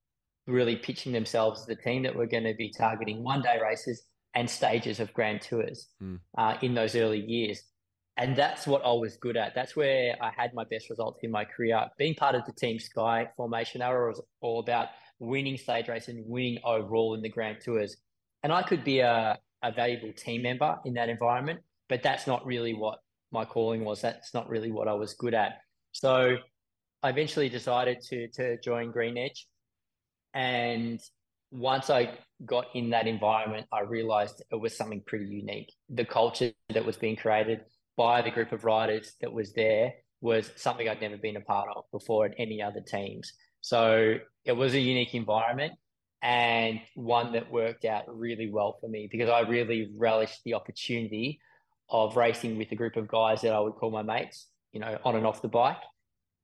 [0.46, 4.02] really pitching themselves as the team that were going to be targeting one day races
[4.34, 6.18] and stages of grand tours mm.
[6.38, 7.62] uh, in those early years.
[8.16, 9.54] And that's what I was good at.
[9.54, 11.86] That's where I had my best results in my career.
[11.98, 16.24] Being part of the Team Sky formation era was all about winning stage races and
[16.26, 17.96] winning overall in the grand tours.
[18.42, 22.44] And I could be a, a valuable team member in that environment, but that's not
[22.44, 22.98] really what
[23.30, 24.02] my calling was.
[24.02, 25.60] That's not really what I was good at.
[25.92, 26.36] So
[27.02, 29.46] I eventually decided to to join Green Edge.
[30.34, 31.00] And
[31.52, 35.72] once I got in that environment, I realized it was something pretty unique.
[35.90, 37.60] The culture that was being created
[37.96, 41.68] by the group of riders that was there was something I'd never been a part
[41.76, 43.32] of before at any other teams.
[43.60, 45.74] So it was a unique environment
[46.22, 51.38] and one that worked out really well for me because I really relished the opportunity
[51.90, 54.98] of racing with a group of guys that I would call my mates, you know,
[55.04, 55.76] on and off the bike.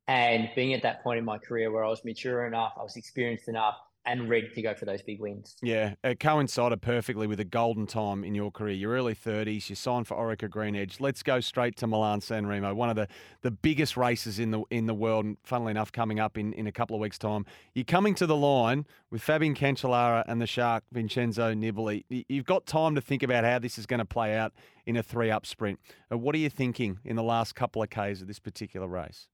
[0.06, 2.96] And being at that point in my career where I was mature enough, I was
[2.96, 5.56] experienced enough and ready to go for those big wins.
[5.62, 8.74] Yeah, it coincided perfectly with a golden time in your career.
[8.74, 10.98] Your early 30s, you signed for Orica Green Edge.
[10.98, 13.06] Let's go straight to Milan San Remo, one of the,
[13.42, 16.66] the biggest races in the in the world, and funnily enough, coming up in, in
[16.66, 17.44] a couple of weeks' time.
[17.74, 22.04] You're coming to the line with Fabian Cancellara and the Shark Vincenzo Nibali.
[22.28, 24.52] You've got time to think about how this is going to play out
[24.86, 25.78] in a three-up sprint.
[26.10, 29.28] Uh, what are you thinking in the last couple of Ks of this particular race?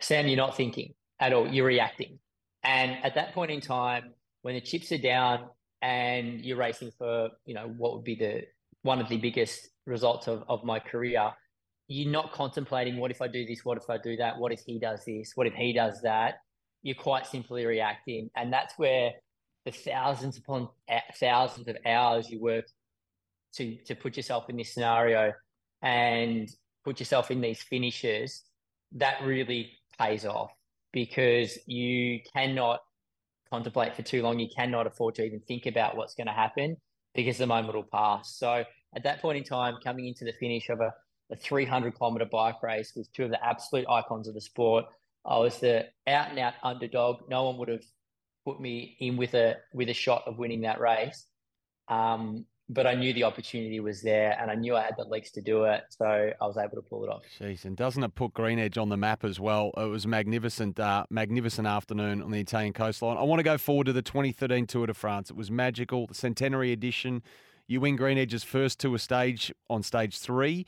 [0.00, 1.48] Sam, you're not thinking at all.
[1.48, 2.18] You're reacting.
[2.64, 5.48] And at that point in time, when the chips are down
[5.82, 8.42] and you're racing for, you know, what would be the
[8.82, 11.32] one of the biggest results of, of my career,
[11.88, 14.60] you're not contemplating what if I do this, what if I do that, what if
[14.66, 16.36] he does this, what if he does that.
[16.82, 19.12] You're quite simply reacting, and that's where
[19.64, 22.66] the thousands upon eh, thousands of hours you work
[23.54, 25.32] to to put yourself in this scenario
[25.80, 26.50] and
[26.84, 28.42] put yourself in these finishes.
[28.92, 30.52] That really pays off
[30.94, 32.80] because you cannot
[33.50, 34.38] contemplate for too long.
[34.38, 36.76] You cannot afford to even think about what's going to happen
[37.14, 38.38] because the moment will pass.
[38.38, 38.64] So
[38.96, 40.94] at that point in time, coming into the finish of a,
[41.32, 44.84] a 300 kilometer bike race with two of the absolute icons of the sport,
[45.26, 47.28] I was the out and out underdog.
[47.28, 47.84] No one would have
[48.44, 51.26] put me in with a with a shot of winning that race.
[51.88, 55.30] Um, but I knew the opportunity was there and I knew I had the legs
[55.32, 55.82] to do it.
[55.90, 57.22] So I was able to pull it off.
[57.38, 59.70] Jeez, and doesn't it put Green Edge on the map as well?
[59.76, 63.18] It was a magnificent, uh, magnificent afternoon on the Italian coastline.
[63.18, 65.30] I want to go forward to the 2013 Tour de France.
[65.30, 67.22] It was magical, the centenary edition.
[67.66, 70.66] You win Green Edge's first tour stage on stage three.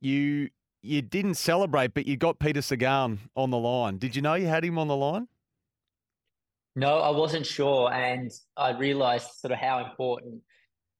[0.00, 0.50] You
[0.82, 3.98] you didn't celebrate, but you got Peter Sagan on the line.
[3.98, 5.26] Did you know you had him on the line?
[6.76, 10.42] No, I wasn't sure, and I realised sort of how important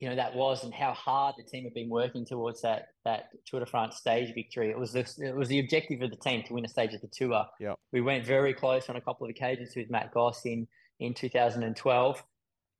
[0.01, 3.31] you know that was and how hard the team had been working towards that that
[3.47, 4.71] Tour de France stage victory.
[4.71, 7.01] It was the, it was the objective of the team to win a stage of
[7.01, 7.45] the tour.
[7.59, 10.69] Yeah, we went very close on a couple of occasions with Matt Goss in
[11.01, 12.23] in 2012.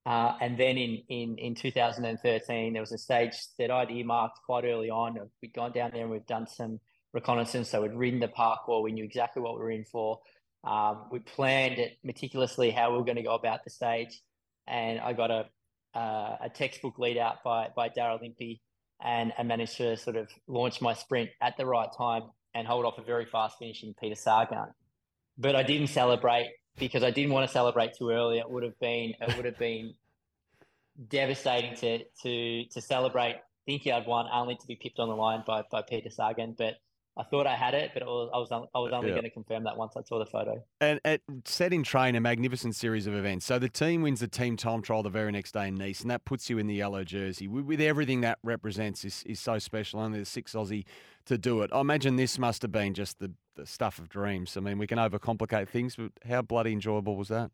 [0.07, 4.64] Uh, and then in, in, in 2013, there was a stage that I'd earmarked quite
[4.64, 5.18] early on.
[5.42, 6.81] We'd gone down there and we've done some
[7.12, 7.68] reconnaissance.
[7.68, 8.83] So we'd ridden the parcours.
[8.83, 10.20] We knew exactly what we were in for.
[10.64, 14.18] Um, we planned it meticulously how we were going to go about the stage.
[14.66, 15.46] And I got a,
[15.94, 18.61] uh, a textbook lead out by, by Daryl Impey
[19.03, 22.24] and I managed to sort of launch my sprint at the right time
[22.55, 24.74] and hold off a very fast finishing Peter Sagan.
[25.37, 26.48] But I didn't celebrate
[26.79, 28.38] because I didn't want to celebrate too early.
[28.38, 29.94] It would have been it would have been
[31.09, 35.44] devastating to to to celebrate thinking I'd won only to be pipped on the line
[35.46, 36.57] by by Peter Sagan.
[36.59, 36.74] But
[37.18, 39.14] I thought I had it, but it was, I was I was only yeah.
[39.14, 40.62] going to confirm that once I saw the photo.
[40.81, 43.44] And it set in train a magnificent series of events.
[43.44, 46.11] So the team wins the team time trial the very next day in Nice, and
[46.11, 49.04] that puts you in the yellow jersey with everything that represents.
[49.04, 49.98] is is so special.
[49.98, 50.85] Only the six Aussie
[51.26, 51.70] to do it.
[51.72, 54.57] I imagine this must have been just the, the stuff of dreams.
[54.57, 57.50] I mean, we can overcomplicate things, but how bloody enjoyable was that?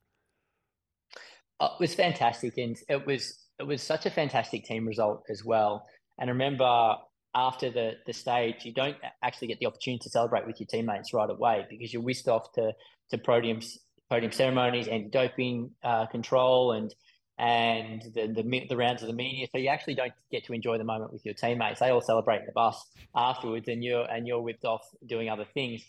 [1.58, 5.42] Uh, it was fantastic, and it was it was such a fantastic team result as
[5.42, 5.86] well.
[6.18, 6.96] And remember,
[7.34, 11.12] after the the stage, you don't actually get the opportunity to celebrate with your teammates
[11.12, 12.72] right away because you're whisked off to
[13.10, 13.76] to podiums,
[14.10, 16.94] podium ceremonies, anti-doping uh, control, and
[17.38, 19.46] and the, the the rounds of the media.
[19.50, 21.80] So you actually don't get to enjoy the moment with your teammates.
[21.80, 22.80] They all celebrate in the bus
[23.14, 25.82] afterwards, and you're and you're whipped off doing other things.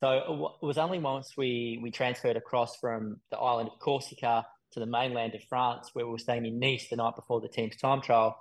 [0.00, 4.80] So it was only once we we transferred across from the island of Corsica to
[4.80, 7.76] the mainland of France, where we were staying in Nice the night before the team's
[7.76, 8.36] time trial,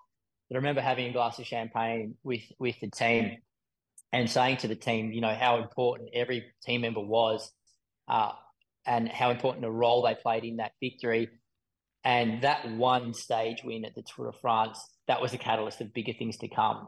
[0.54, 3.38] I remember having a glass of champagne with with the team
[4.12, 7.52] and saying to the team, you know, how important every team member was,
[8.08, 8.32] uh,
[8.86, 11.30] and how important a role they played in that victory.
[12.04, 15.94] And that one stage win at the Tour de France, that was a catalyst of
[15.94, 16.88] bigger things to come.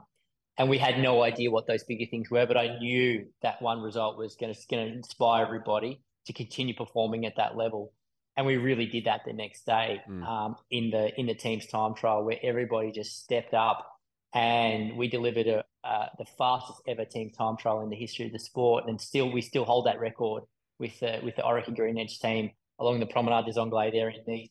[0.57, 3.81] And we had no idea what those bigger things were, but I knew that one
[3.81, 7.93] result was going to inspire everybody to continue performing at that level
[8.37, 10.25] and we really did that the next day mm.
[10.27, 13.91] um, in the in the team's time trial where everybody just stepped up
[14.33, 18.31] and we delivered a, uh, the fastest ever team time trial in the history of
[18.31, 20.43] the sport and still we still hold that record
[20.79, 24.21] with the with the Orica Green Edge team along the Promenade des Anglais there in
[24.27, 24.49] Nice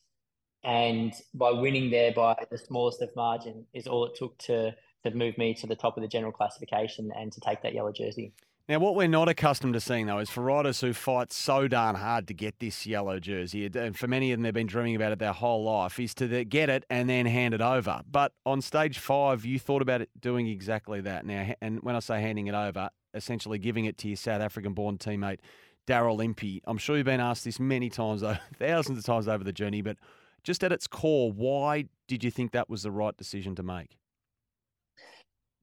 [0.63, 5.15] and by winning there by the smallest of margin is all it took to to
[5.15, 8.33] move me to the top of the general classification and to take that yellow jersey.
[8.67, 11.93] Now, what we're not accustomed to seeing, though, is for riders who fight so darn
[11.95, 15.11] hard to get this yellow jersey, and for many of them, they've been dreaming about
[15.11, 18.01] it their whole life, is to get it and then hand it over.
[18.09, 21.27] But on stage five, you thought about it doing exactly that.
[21.27, 24.73] Now, and when I say handing it over, essentially giving it to your South African
[24.73, 25.41] born teammate,
[25.85, 26.63] Daryl Impey.
[26.65, 29.83] I'm sure you've been asked this many times, though, thousands of times over the journey,
[29.83, 29.97] but
[30.43, 33.97] just at its core, why did you think that was the right decision to make?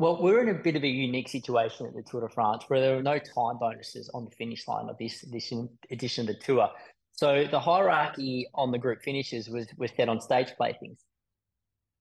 [0.02, 2.80] Well, we're in a bit of a unique situation at the Tour de France where
[2.80, 6.42] there are no time bonuses on the finish line of this edition, edition of the
[6.42, 6.70] tour.
[7.12, 10.98] So the hierarchy on the group finishes was was set on stage placings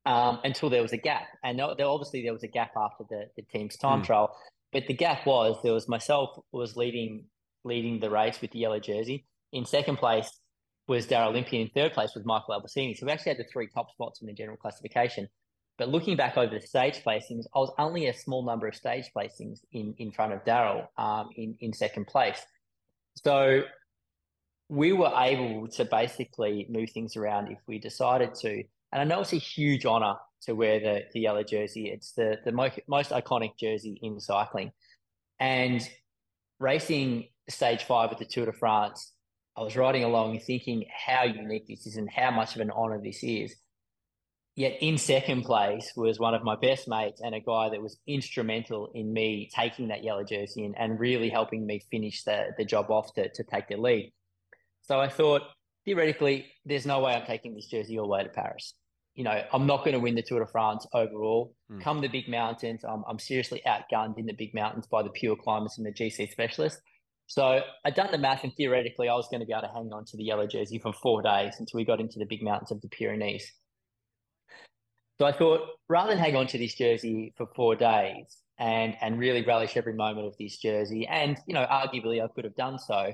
[0.08, 3.26] um, until there was a gap, and there, obviously there was a gap after the,
[3.36, 4.06] the team's time mm.
[4.06, 4.36] trial.
[4.74, 7.26] But the gap was there was myself was leading
[7.64, 9.28] leading the race with the yellow jersey.
[9.54, 10.40] In second place
[10.88, 11.62] was Daryl Impey.
[11.62, 12.98] In third place was Michael Albasini.
[12.98, 15.28] So we actually had the three top spots in the general classification.
[15.78, 19.06] But looking back over the stage placings, I was only a small number of stage
[19.16, 22.40] placings in, in front of Daryl um, in, in second place.
[23.24, 23.64] So
[24.70, 28.64] we were able to basically move things around if we decided to.
[28.92, 31.90] And I know it's a huge honour to wear the, the yellow jersey.
[31.90, 34.72] It's the, the most, iconic jersey in cycling.
[35.40, 35.88] And
[36.60, 39.14] racing stage five at the Tour de France,
[39.58, 43.02] I was riding along thinking how unique this is and how much of an honour
[43.04, 43.56] this is.
[44.56, 47.98] Yet in second place was one of my best mates and a guy that was
[48.06, 52.66] instrumental in me taking that yellow jersey and, and really helping me finish the, the
[52.66, 54.12] job off to, to take the lead.
[54.82, 55.44] So I thought,
[55.86, 58.74] theoretically, there's no way I'm taking this jersey all the way to Paris.
[59.16, 61.56] You know, I'm not going to win the Tour de France overall.
[61.72, 61.82] Mm.
[61.82, 65.38] Come the big mountains, I'm, I'm seriously outgunned in the big mountains by the pure
[65.38, 66.82] climbers and the GC specialists.
[67.28, 69.90] So I'd done the math, and theoretically, I was going to be able to hang
[69.94, 72.72] on to the yellow jersey for four days until we got into the big mountains
[72.72, 73.50] of the Pyrenees.
[75.22, 79.20] So I thought, rather than hang on to this jersey for four days and and
[79.20, 82.80] really relish every moment of this jersey, and you know, arguably I could have done
[82.80, 83.14] so,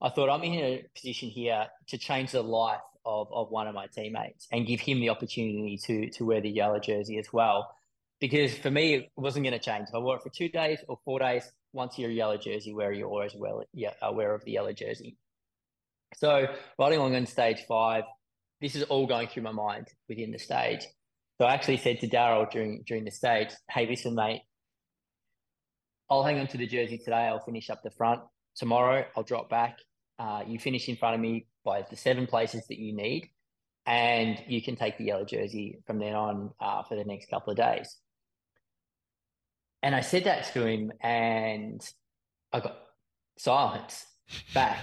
[0.00, 3.74] I thought I'm in a position here to change the life of, of one of
[3.74, 7.76] my teammates and give him the opportunity to to wear the yellow jersey as well.
[8.18, 9.88] Because for me, it wasn't going to change.
[9.90, 12.72] If I wore it for two days or four days, once you're a yellow jersey
[12.72, 15.18] wearer, you're always well yeah, uh, aware of the yellow jersey.
[16.16, 16.46] So
[16.78, 18.04] riding along on stage five,
[18.62, 20.86] this is all going through my mind within the stage.
[21.42, 24.42] So I actually said to Daryl during during the stage, "Hey, listen, mate,
[26.08, 27.26] I'll hang on to the jersey today.
[27.26, 28.20] I'll finish up the front.
[28.54, 29.80] Tomorrow, I'll drop back.
[30.20, 33.28] Uh, you finish in front of me by the seven places that you need,
[33.86, 37.50] and you can take the yellow jersey from then on uh, for the next couple
[37.50, 37.96] of days."
[39.82, 41.84] And I said that to him, and
[42.52, 42.76] I got
[43.36, 44.06] silence
[44.54, 44.78] back.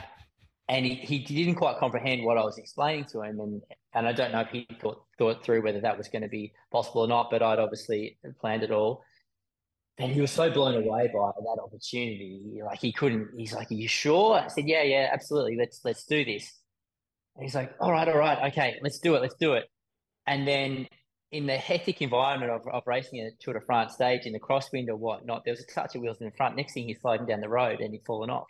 [0.69, 3.39] And he, he didn't quite comprehend what I was explaining to him.
[3.39, 3.61] And,
[3.95, 6.53] and I don't know if he thought, thought through whether that was going to be
[6.71, 9.03] possible or not, but I'd obviously planned it all.
[9.97, 12.61] And he was so blown away by that opportunity.
[12.63, 14.35] Like he couldn't, he's like, Are you sure?
[14.35, 15.57] I said, Yeah, yeah, absolutely.
[15.57, 16.53] Let's let's do this.
[17.35, 19.65] And he's like, All right, all right, okay, let's do it, let's do it.
[20.25, 20.87] And then
[21.31, 24.87] in the hectic environment of, of racing a Tour de France stage in the crosswind
[24.87, 26.55] or whatnot, there was a touch of wheels in the front.
[26.55, 28.47] Next thing he's sliding down the road and he'd fallen off.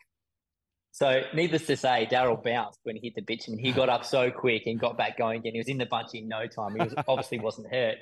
[0.92, 3.60] So needless to say, Daryl bounced when he hit the bitumen.
[3.60, 5.54] He got up so quick and got back going again.
[5.54, 6.76] He was in the bunch in no time.
[6.76, 7.98] He was obviously wasn't hurt,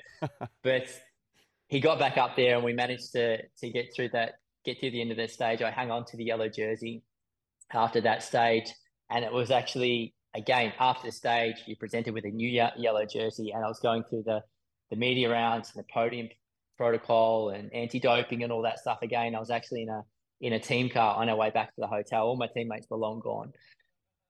[0.62, 0.88] but
[1.68, 4.34] he got back up there and we managed to to get through that,
[4.64, 5.62] get to the end of the stage.
[5.62, 7.02] I hung on to the yellow jersey
[7.72, 8.72] after that stage,
[9.10, 13.52] and it was actually again after the stage you presented with a new yellow jersey,
[13.52, 14.42] and I was going through the
[14.90, 16.30] the media rounds and the podium
[16.78, 19.34] protocol and anti-doping and all that stuff again.
[19.34, 20.02] I was actually in a
[20.40, 22.26] in a team car on our way back to the hotel.
[22.26, 23.52] All my teammates were long gone.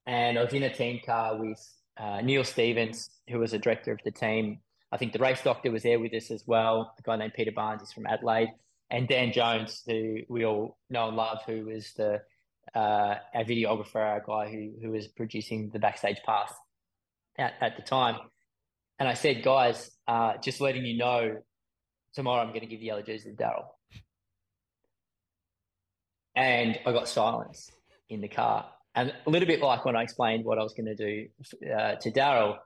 [0.07, 1.63] And I was in a team car with
[1.99, 4.61] uh, Neil Stephens, who was a director of the team.
[4.91, 6.95] I think the race doctor was there with us as well.
[6.99, 8.49] A guy named Peter Barnes is from Adelaide.
[8.91, 12.23] And Dan Jones, who we all know and love, who was the
[12.75, 16.53] uh, our videographer, our guy who, who was producing the backstage pass
[17.39, 18.17] at, at the time.
[18.99, 21.37] And I said, guys, uh, just letting you know,
[22.15, 23.65] tomorrow I'm going to give the yellow jersey to Daryl.
[26.35, 27.71] And I got silence
[28.09, 28.67] in the car.
[28.95, 31.29] And a little bit like when I explained what I was going to do
[31.73, 32.59] uh, to Daryl,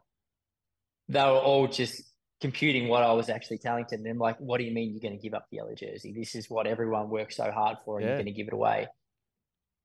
[1.08, 2.02] they were all just
[2.40, 4.18] computing what I was actually telling to them.
[4.18, 6.12] Like, what do you mean you're going to give up the yellow jersey?
[6.12, 8.10] This is what everyone works so hard for, and yeah.
[8.10, 8.88] you're going to give it away.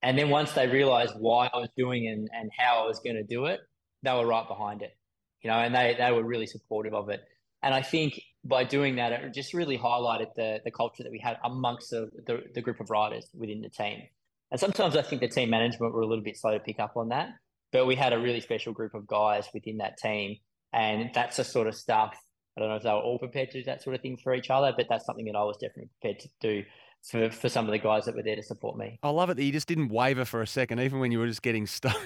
[0.02, 3.16] And then once they realized why I was doing and, and how I was going
[3.16, 3.60] to do it,
[4.04, 4.96] they were right behind it,
[5.42, 7.22] you know, and they, they were really supportive of it.
[7.64, 11.20] And I think by doing that, it just really highlighted the the culture that we
[11.20, 14.04] had amongst the, the, the group of riders within the team.
[14.52, 16.96] And sometimes I think the team management were a little bit slow to pick up
[16.96, 17.30] on that,
[17.72, 20.38] but we had a really special group of guys within that team,
[20.74, 22.16] and that's the sort of stuff.
[22.56, 24.34] I don't know if they were all prepared to do that sort of thing for
[24.34, 26.64] each other, but that's something that I was definitely prepared to do
[27.04, 29.00] for, for some of the guys that were there to support me.
[29.04, 31.28] I love it that you just didn't waver for a second, even when you were
[31.28, 31.98] just getting stuck.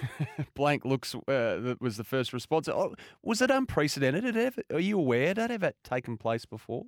[0.54, 2.68] blank looks uh, that was the first response.
[2.68, 4.26] Oh, was it unprecedented?
[4.26, 6.86] It ever, are you aware that ever taken place before?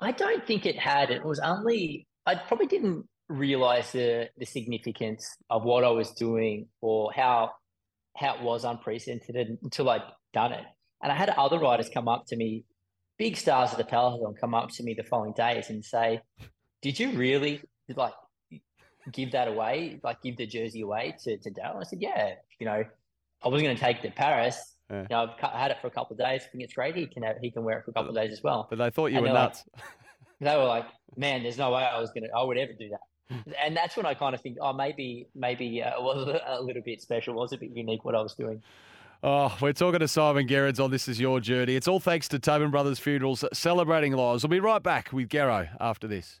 [0.00, 1.10] I don't think it had.
[1.10, 6.66] It was only I probably didn't realize the the significance of what I was doing
[6.80, 7.52] or how
[8.16, 10.02] how it was unprecedented until I'd
[10.32, 10.64] done it.
[11.02, 12.64] And I had other riders come up to me,
[13.18, 16.20] big stars of the peloton, come up to me the following days and say,
[16.82, 17.62] did you really
[17.94, 18.12] like
[19.12, 21.80] give that away, like give the jersey away to, to Daryl?
[21.80, 22.84] I said, yeah, you know,
[23.42, 24.76] I wasn't going to take it to Paris.
[24.90, 25.02] Yeah.
[25.02, 26.42] You know, I've had it for a couple of days.
[26.44, 26.96] I think it's great.
[26.96, 28.66] He can have, he can wear it for a couple of days as well.
[28.68, 29.64] But they thought you and were nuts.
[29.74, 29.84] Like,
[30.40, 32.88] they were like, man, there's no way I was going to, I would ever do
[32.90, 33.44] that.
[33.62, 36.82] and that's when I kind of think, oh, maybe, maybe uh, it was a little
[36.82, 38.62] bit special, was a bit unique what I was doing.
[39.22, 41.76] Oh, we're talking to Simon Gerrans on This Is Your Journey.
[41.76, 44.42] It's all thanks to Tobin Brothers Funerals celebrating lives.
[44.42, 46.40] We'll be right back with Gerro after this.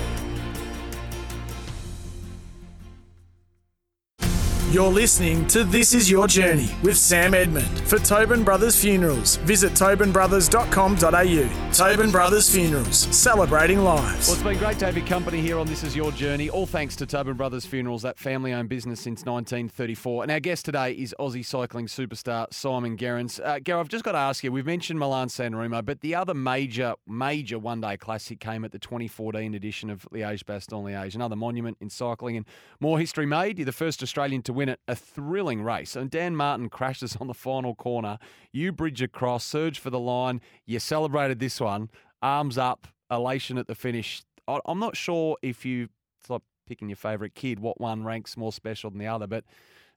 [4.71, 7.81] You're listening to This Is Your Journey with Sam Edmund.
[7.81, 11.73] For Tobin Brothers Funerals, visit tobinbrothers.com.au.
[11.73, 14.29] Tobin Brothers Funerals, celebrating lives.
[14.29, 16.49] Well, it's been great to have your company here on This Is Your Journey.
[16.49, 20.23] All thanks to Tobin Brothers Funerals, that family owned business since 1934.
[20.23, 23.41] And our guest today is Aussie cycling superstar Simon Gerrans.
[23.41, 26.33] Uh, I've just got to ask you, we've mentioned Milan San Remo, but the other
[26.33, 31.35] major, major one day classic came at the 2014 edition of Liège Bastogne Liège, another
[31.35, 32.45] monument in cycling and
[32.79, 33.57] more history made.
[33.57, 34.79] You're the first Australian to win it.
[34.87, 35.95] A thrilling race.
[35.95, 38.17] And Dan Martin crashes on the final corner.
[38.51, 40.41] You bridge across, surge for the line.
[40.65, 41.89] You celebrated this one.
[42.21, 44.23] Arms up, elation at the finish.
[44.47, 45.89] I'm not sure if you,
[46.19, 49.43] it's like picking your favourite kid, what one ranks more special than the other, but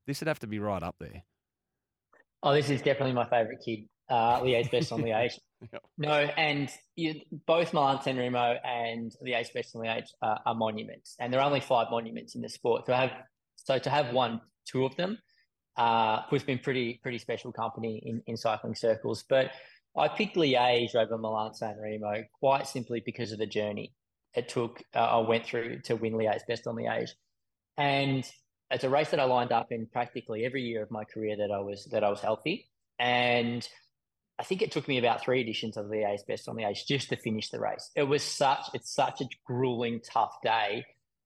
[0.07, 1.23] this would have to be right up there.
[2.43, 3.89] Oh, this is definitely my favourite kid.
[4.09, 5.39] Uh, Liège on Liège.
[5.73, 5.83] yep.
[5.97, 11.33] No, and you, both Milan San Remo and Liège on Liège uh, are monuments, and
[11.33, 12.85] there are only five monuments in the sport.
[12.87, 13.13] So I have
[13.65, 15.19] so to have won two of them
[15.77, 19.25] uh, puts me in pretty pretty special company in, in cycling circles.
[19.29, 19.51] But
[19.97, 23.93] I picked Liège over Milan San Remo quite simply because of the journey
[24.35, 24.83] it took.
[24.95, 27.11] Uh, I went through to win Liège Bastogne Liège,
[27.77, 28.29] and
[28.71, 31.51] it's a race that I lined up in practically every year of my career that
[31.51, 33.67] I was that I was healthy, and
[34.39, 37.51] I think it took me about three editions of Liège Bastogne Liège just to finish
[37.51, 37.91] the race.
[37.95, 40.85] It was such it's such a grueling, tough day,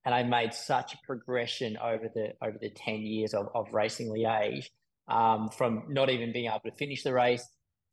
[0.08, 4.08] and I made such a progression over the over the ten years of, of racing
[4.08, 4.64] Liège,
[5.06, 7.46] um, from not even being able to finish the race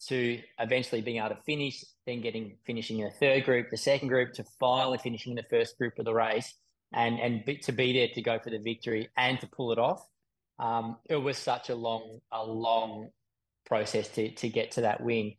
[0.07, 4.07] to eventually being able to finish, then getting finishing in the third group, the second
[4.07, 6.55] group, to finally finishing in the first group of the race,
[6.93, 9.78] and and be, to be there to go for the victory and to pull it
[9.78, 10.01] off.
[10.57, 13.09] Um, it was such a long a long
[13.66, 15.34] process to to get to that win,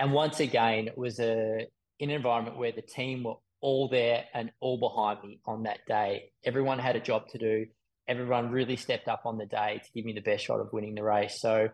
[0.00, 1.68] and once again, it was a
[2.00, 5.80] in an environment where the team were all there and all behind me on that
[5.86, 6.30] day.
[6.44, 7.66] Everyone had a job to do.
[8.08, 10.94] Everyone really stepped up on the day to give me the best shot of winning
[10.94, 11.40] the race.
[11.40, 11.68] So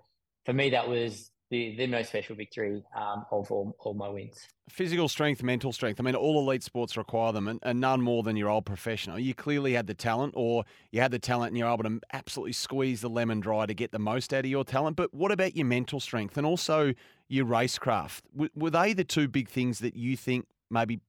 [0.47, 4.49] for me, that was the, the most special victory um, of all, all my wins.
[4.71, 6.01] Physical strength, mental strength.
[6.01, 9.19] I mean, all elite sports require them, and, and, none more than your old professional.
[9.19, 12.55] You clearly had the talent, or you had the talent and you're able to absolutely
[12.55, 14.97] squeeze the lemon dry to get the most out of your talent.
[14.97, 16.95] But what about your mental strength and also
[17.29, 18.23] your racecraft?
[18.33, 21.01] W- were they the two big things that you think maybe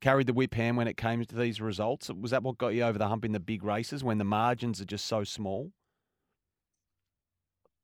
[0.00, 2.10] carried the whip hand when it came to these results?
[2.10, 4.80] Was that what got you over the hump in the big races when the margins
[4.80, 5.72] are just so small?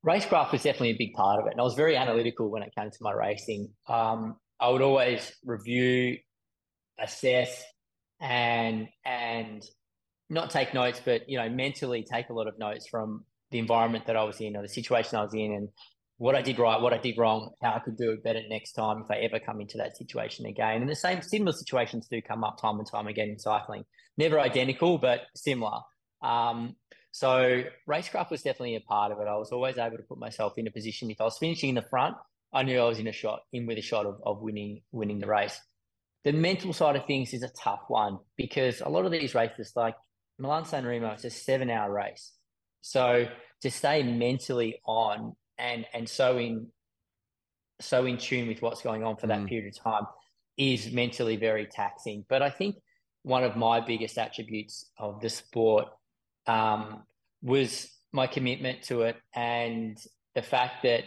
[0.04, 1.52] racecraft was definitely a big part of it.
[1.52, 3.70] And I was very analytical when it came to my racing.
[3.88, 6.18] Um, I would always review,
[7.00, 7.64] assess,
[8.20, 9.62] and and
[10.30, 14.06] not take notes, but you know, mentally take a lot of notes from the environment
[14.06, 15.68] that I was in or the situation I was in and
[16.18, 18.72] what I did right, what I did wrong, how I could do it better next
[18.72, 20.80] time if I ever come into that situation again.
[20.80, 23.84] And the same similar situations do come up time and time again in cycling.
[24.16, 25.80] Never identical, but similar.
[26.22, 26.76] Um,
[27.10, 29.28] so racecraft was definitely a part of it.
[29.28, 31.10] I was always able to put myself in a position.
[31.10, 32.16] If I was finishing in the front,
[32.52, 35.18] I knew I was in a shot, in with a shot of, of winning winning
[35.18, 35.60] the race.
[36.22, 39.72] The mental side of things is a tough one because a lot of these races,
[39.74, 39.94] like
[40.38, 42.32] Milan San Remo, it's a seven hour race.
[42.80, 43.26] So
[43.62, 46.68] to stay mentally on and and so in
[47.80, 49.48] so in tune with what's going on for that mm.
[49.48, 50.06] period of time
[50.56, 52.24] is mentally very taxing.
[52.28, 52.76] But I think
[53.22, 55.86] one of my biggest attributes of the sport
[56.46, 57.02] um,
[57.42, 59.98] was my commitment to it and
[60.34, 61.04] the fact that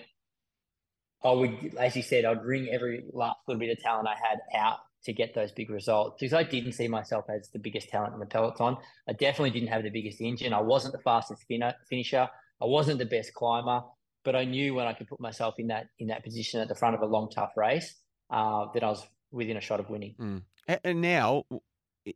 [1.23, 4.39] I would, as you said, I'd wring every last little bit of talent I had
[4.55, 8.13] out to get those big results because I didn't see myself as the biggest talent
[8.13, 8.77] in the peloton.
[9.07, 10.53] I definitely didn't have the biggest engine.
[10.53, 11.45] I wasn't the fastest
[11.89, 12.27] finisher.
[12.61, 13.83] I wasn't the best climber,
[14.27, 16.75] but I knew when I could put myself in that in that position at the
[16.75, 17.95] front of a long, tough race
[18.29, 20.15] uh, that I was within a shot of winning.
[20.19, 20.41] Mm.
[20.83, 21.45] And now,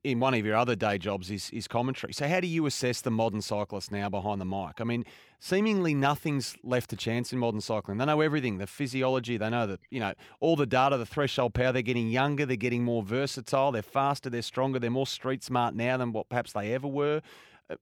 [0.03, 2.11] in one of your other day jobs is, is commentary.
[2.11, 4.81] So, how do you assess the modern cyclist now behind the mic?
[4.81, 5.05] I mean,
[5.39, 7.97] seemingly nothing's left to chance in modern cycling.
[7.97, 11.53] They know everything the physiology, they know that, you know, all the data, the threshold
[11.53, 11.71] power.
[11.71, 15.75] They're getting younger, they're getting more versatile, they're faster, they're stronger, they're more street smart
[15.75, 17.21] now than what perhaps they ever were.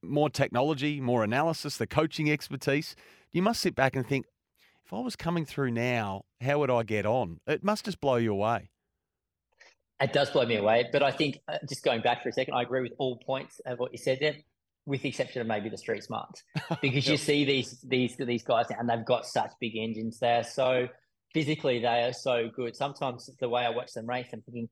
[0.01, 2.95] More technology, more analysis, the coaching expertise.
[3.31, 4.25] You must sit back and think,
[4.85, 7.39] if I was coming through now, how would I get on?
[7.45, 8.69] It must just blow you away.
[10.01, 10.89] It does blow me away.
[10.91, 13.59] But I think uh, just going back for a second, I agree with all points
[13.65, 14.35] of what you said there,
[14.85, 16.43] with the exception of maybe the street smarts,
[16.81, 20.19] because you see these these these guys and they've got such big engines.
[20.19, 20.87] They're so
[21.33, 22.75] physically they are so good.
[22.75, 24.69] Sometimes the way I watch them race, I'm thinking,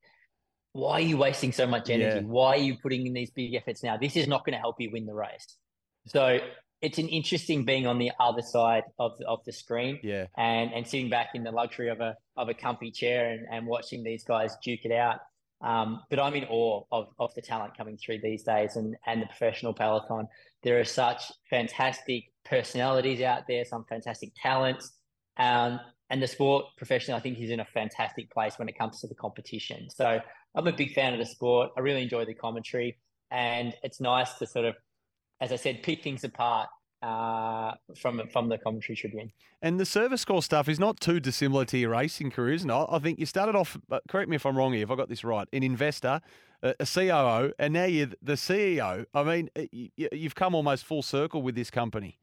[0.77, 2.19] why are you wasting so much energy?
[2.19, 2.27] Yeah.
[2.27, 3.97] Why are you putting in these big efforts now?
[3.97, 5.57] This is not going to help you win the race.
[6.05, 6.39] So
[6.81, 10.71] it's an interesting being on the other side of the, of the screen, yeah, and
[10.73, 14.03] and sitting back in the luxury of a of a comfy chair and, and watching
[14.03, 15.19] these guys duke it out.
[15.61, 19.23] Um, but I'm in awe of, of the talent coming through these days and, and
[19.23, 20.27] the professional peloton.
[20.61, 24.91] There are such fantastic personalities out there, some fantastic talents.
[25.37, 29.01] Um, and the sport professionally, I think, is in a fantastic place when it comes
[29.01, 29.89] to the competition.
[29.89, 30.19] So
[30.57, 31.69] I'm a big fan of the sport.
[31.77, 32.97] I really enjoy the commentary.
[33.29, 34.75] And it's nice to sort of,
[35.39, 36.67] as I said, pick things apart
[37.03, 39.31] uh, from from the commentary tribune.
[39.61, 42.87] And the service course stuff is not too dissimilar to your racing career, isn't it?
[42.89, 43.77] I think you started off,
[44.07, 46.21] correct me if I'm wrong here, if I got this right, an investor,
[46.63, 49.05] a COO, and now you're the CEO.
[49.13, 49.49] I mean,
[49.95, 52.17] you've come almost full circle with this company.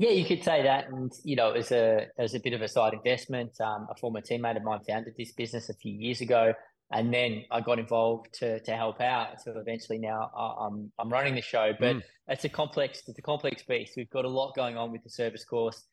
[0.00, 2.68] Yeah, you could say that, and you know, as a as a bit of a
[2.68, 6.54] side investment, um, a former teammate of mine founded this business a few years ago
[6.92, 9.40] and then I got involved to to help out.
[9.42, 12.02] So eventually now I'm I'm running the show, but mm.
[12.28, 13.92] it's a complex it's a complex beast.
[13.96, 15.84] We've got a lot going on with the service course.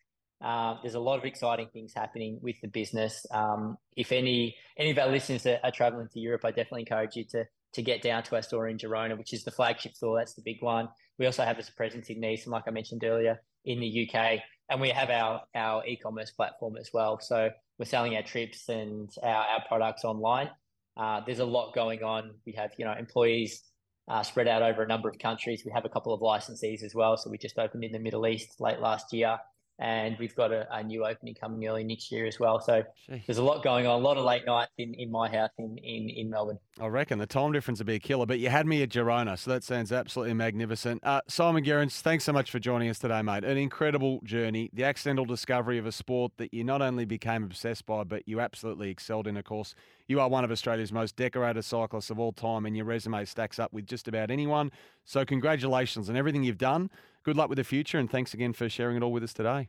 [0.44, 3.26] Uh, there's a lot of exciting things happening with the business.
[3.32, 7.16] Um, if any any of our listeners are, are, traveling to Europe, I definitely encourage
[7.16, 7.46] you to
[7.78, 10.18] to get down to our store in Girona, which is the flagship store.
[10.18, 10.90] That's the big one.
[11.20, 14.40] We also have a presence in Nice, and like I mentioned earlier, in the UK,
[14.70, 17.20] and we have our our e-commerce platform as well.
[17.20, 20.50] So we're selling our trips and our, our products online.
[20.98, 22.32] Uh, there's a lot going on.
[22.48, 23.62] We have, you know, employees
[24.08, 25.62] uh, spread out over a number of countries.
[25.64, 27.16] We have a couple of licensees as well.
[27.18, 29.38] So we just opened in the Middle East late last year
[29.80, 32.60] and we've got a, a, new opening coming early next year as well.
[32.60, 33.26] So Jeez.
[33.28, 35.78] there's a lot going on, a lot of late nights in, in my house in,
[35.78, 36.58] in, in Melbourne.
[36.80, 39.38] I reckon the time difference would be a killer, but you had me at Girona,
[39.38, 41.04] so that sounds absolutely magnificent.
[41.04, 43.44] Uh, Simon Gerrans, thanks so much for joining us today, mate.
[43.44, 47.86] An incredible journey, the accidental discovery of a sport that you not only became obsessed
[47.86, 49.76] by, but you absolutely excelled in, of course.
[50.08, 53.60] You are one of Australia's most decorated cyclists of all time, and your resume stacks
[53.60, 54.72] up with just about anyone.
[55.06, 56.90] So congratulations on everything you've done.
[57.28, 59.68] Good luck with the future, and thanks again for sharing it all with us today.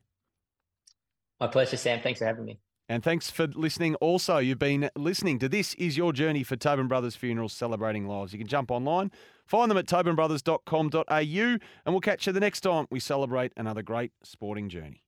[1.41, 2.01] My pleasure, Sam.
[2.01, 2.61] Thanks for having me.
[2.89, 3.97] And thanks for listening.
[3.97, 8.33] Also, you've been listening to This Is Your Journey for Tobin Brothers Funerals Celebrating Lives.
[8.33, 9.11] You can jump online,
[9.45, 14.13] find them at tobinbrothers.com.au, and we'll catch you the next time we celebrate another great
[14.23, 15.03] sporting journey.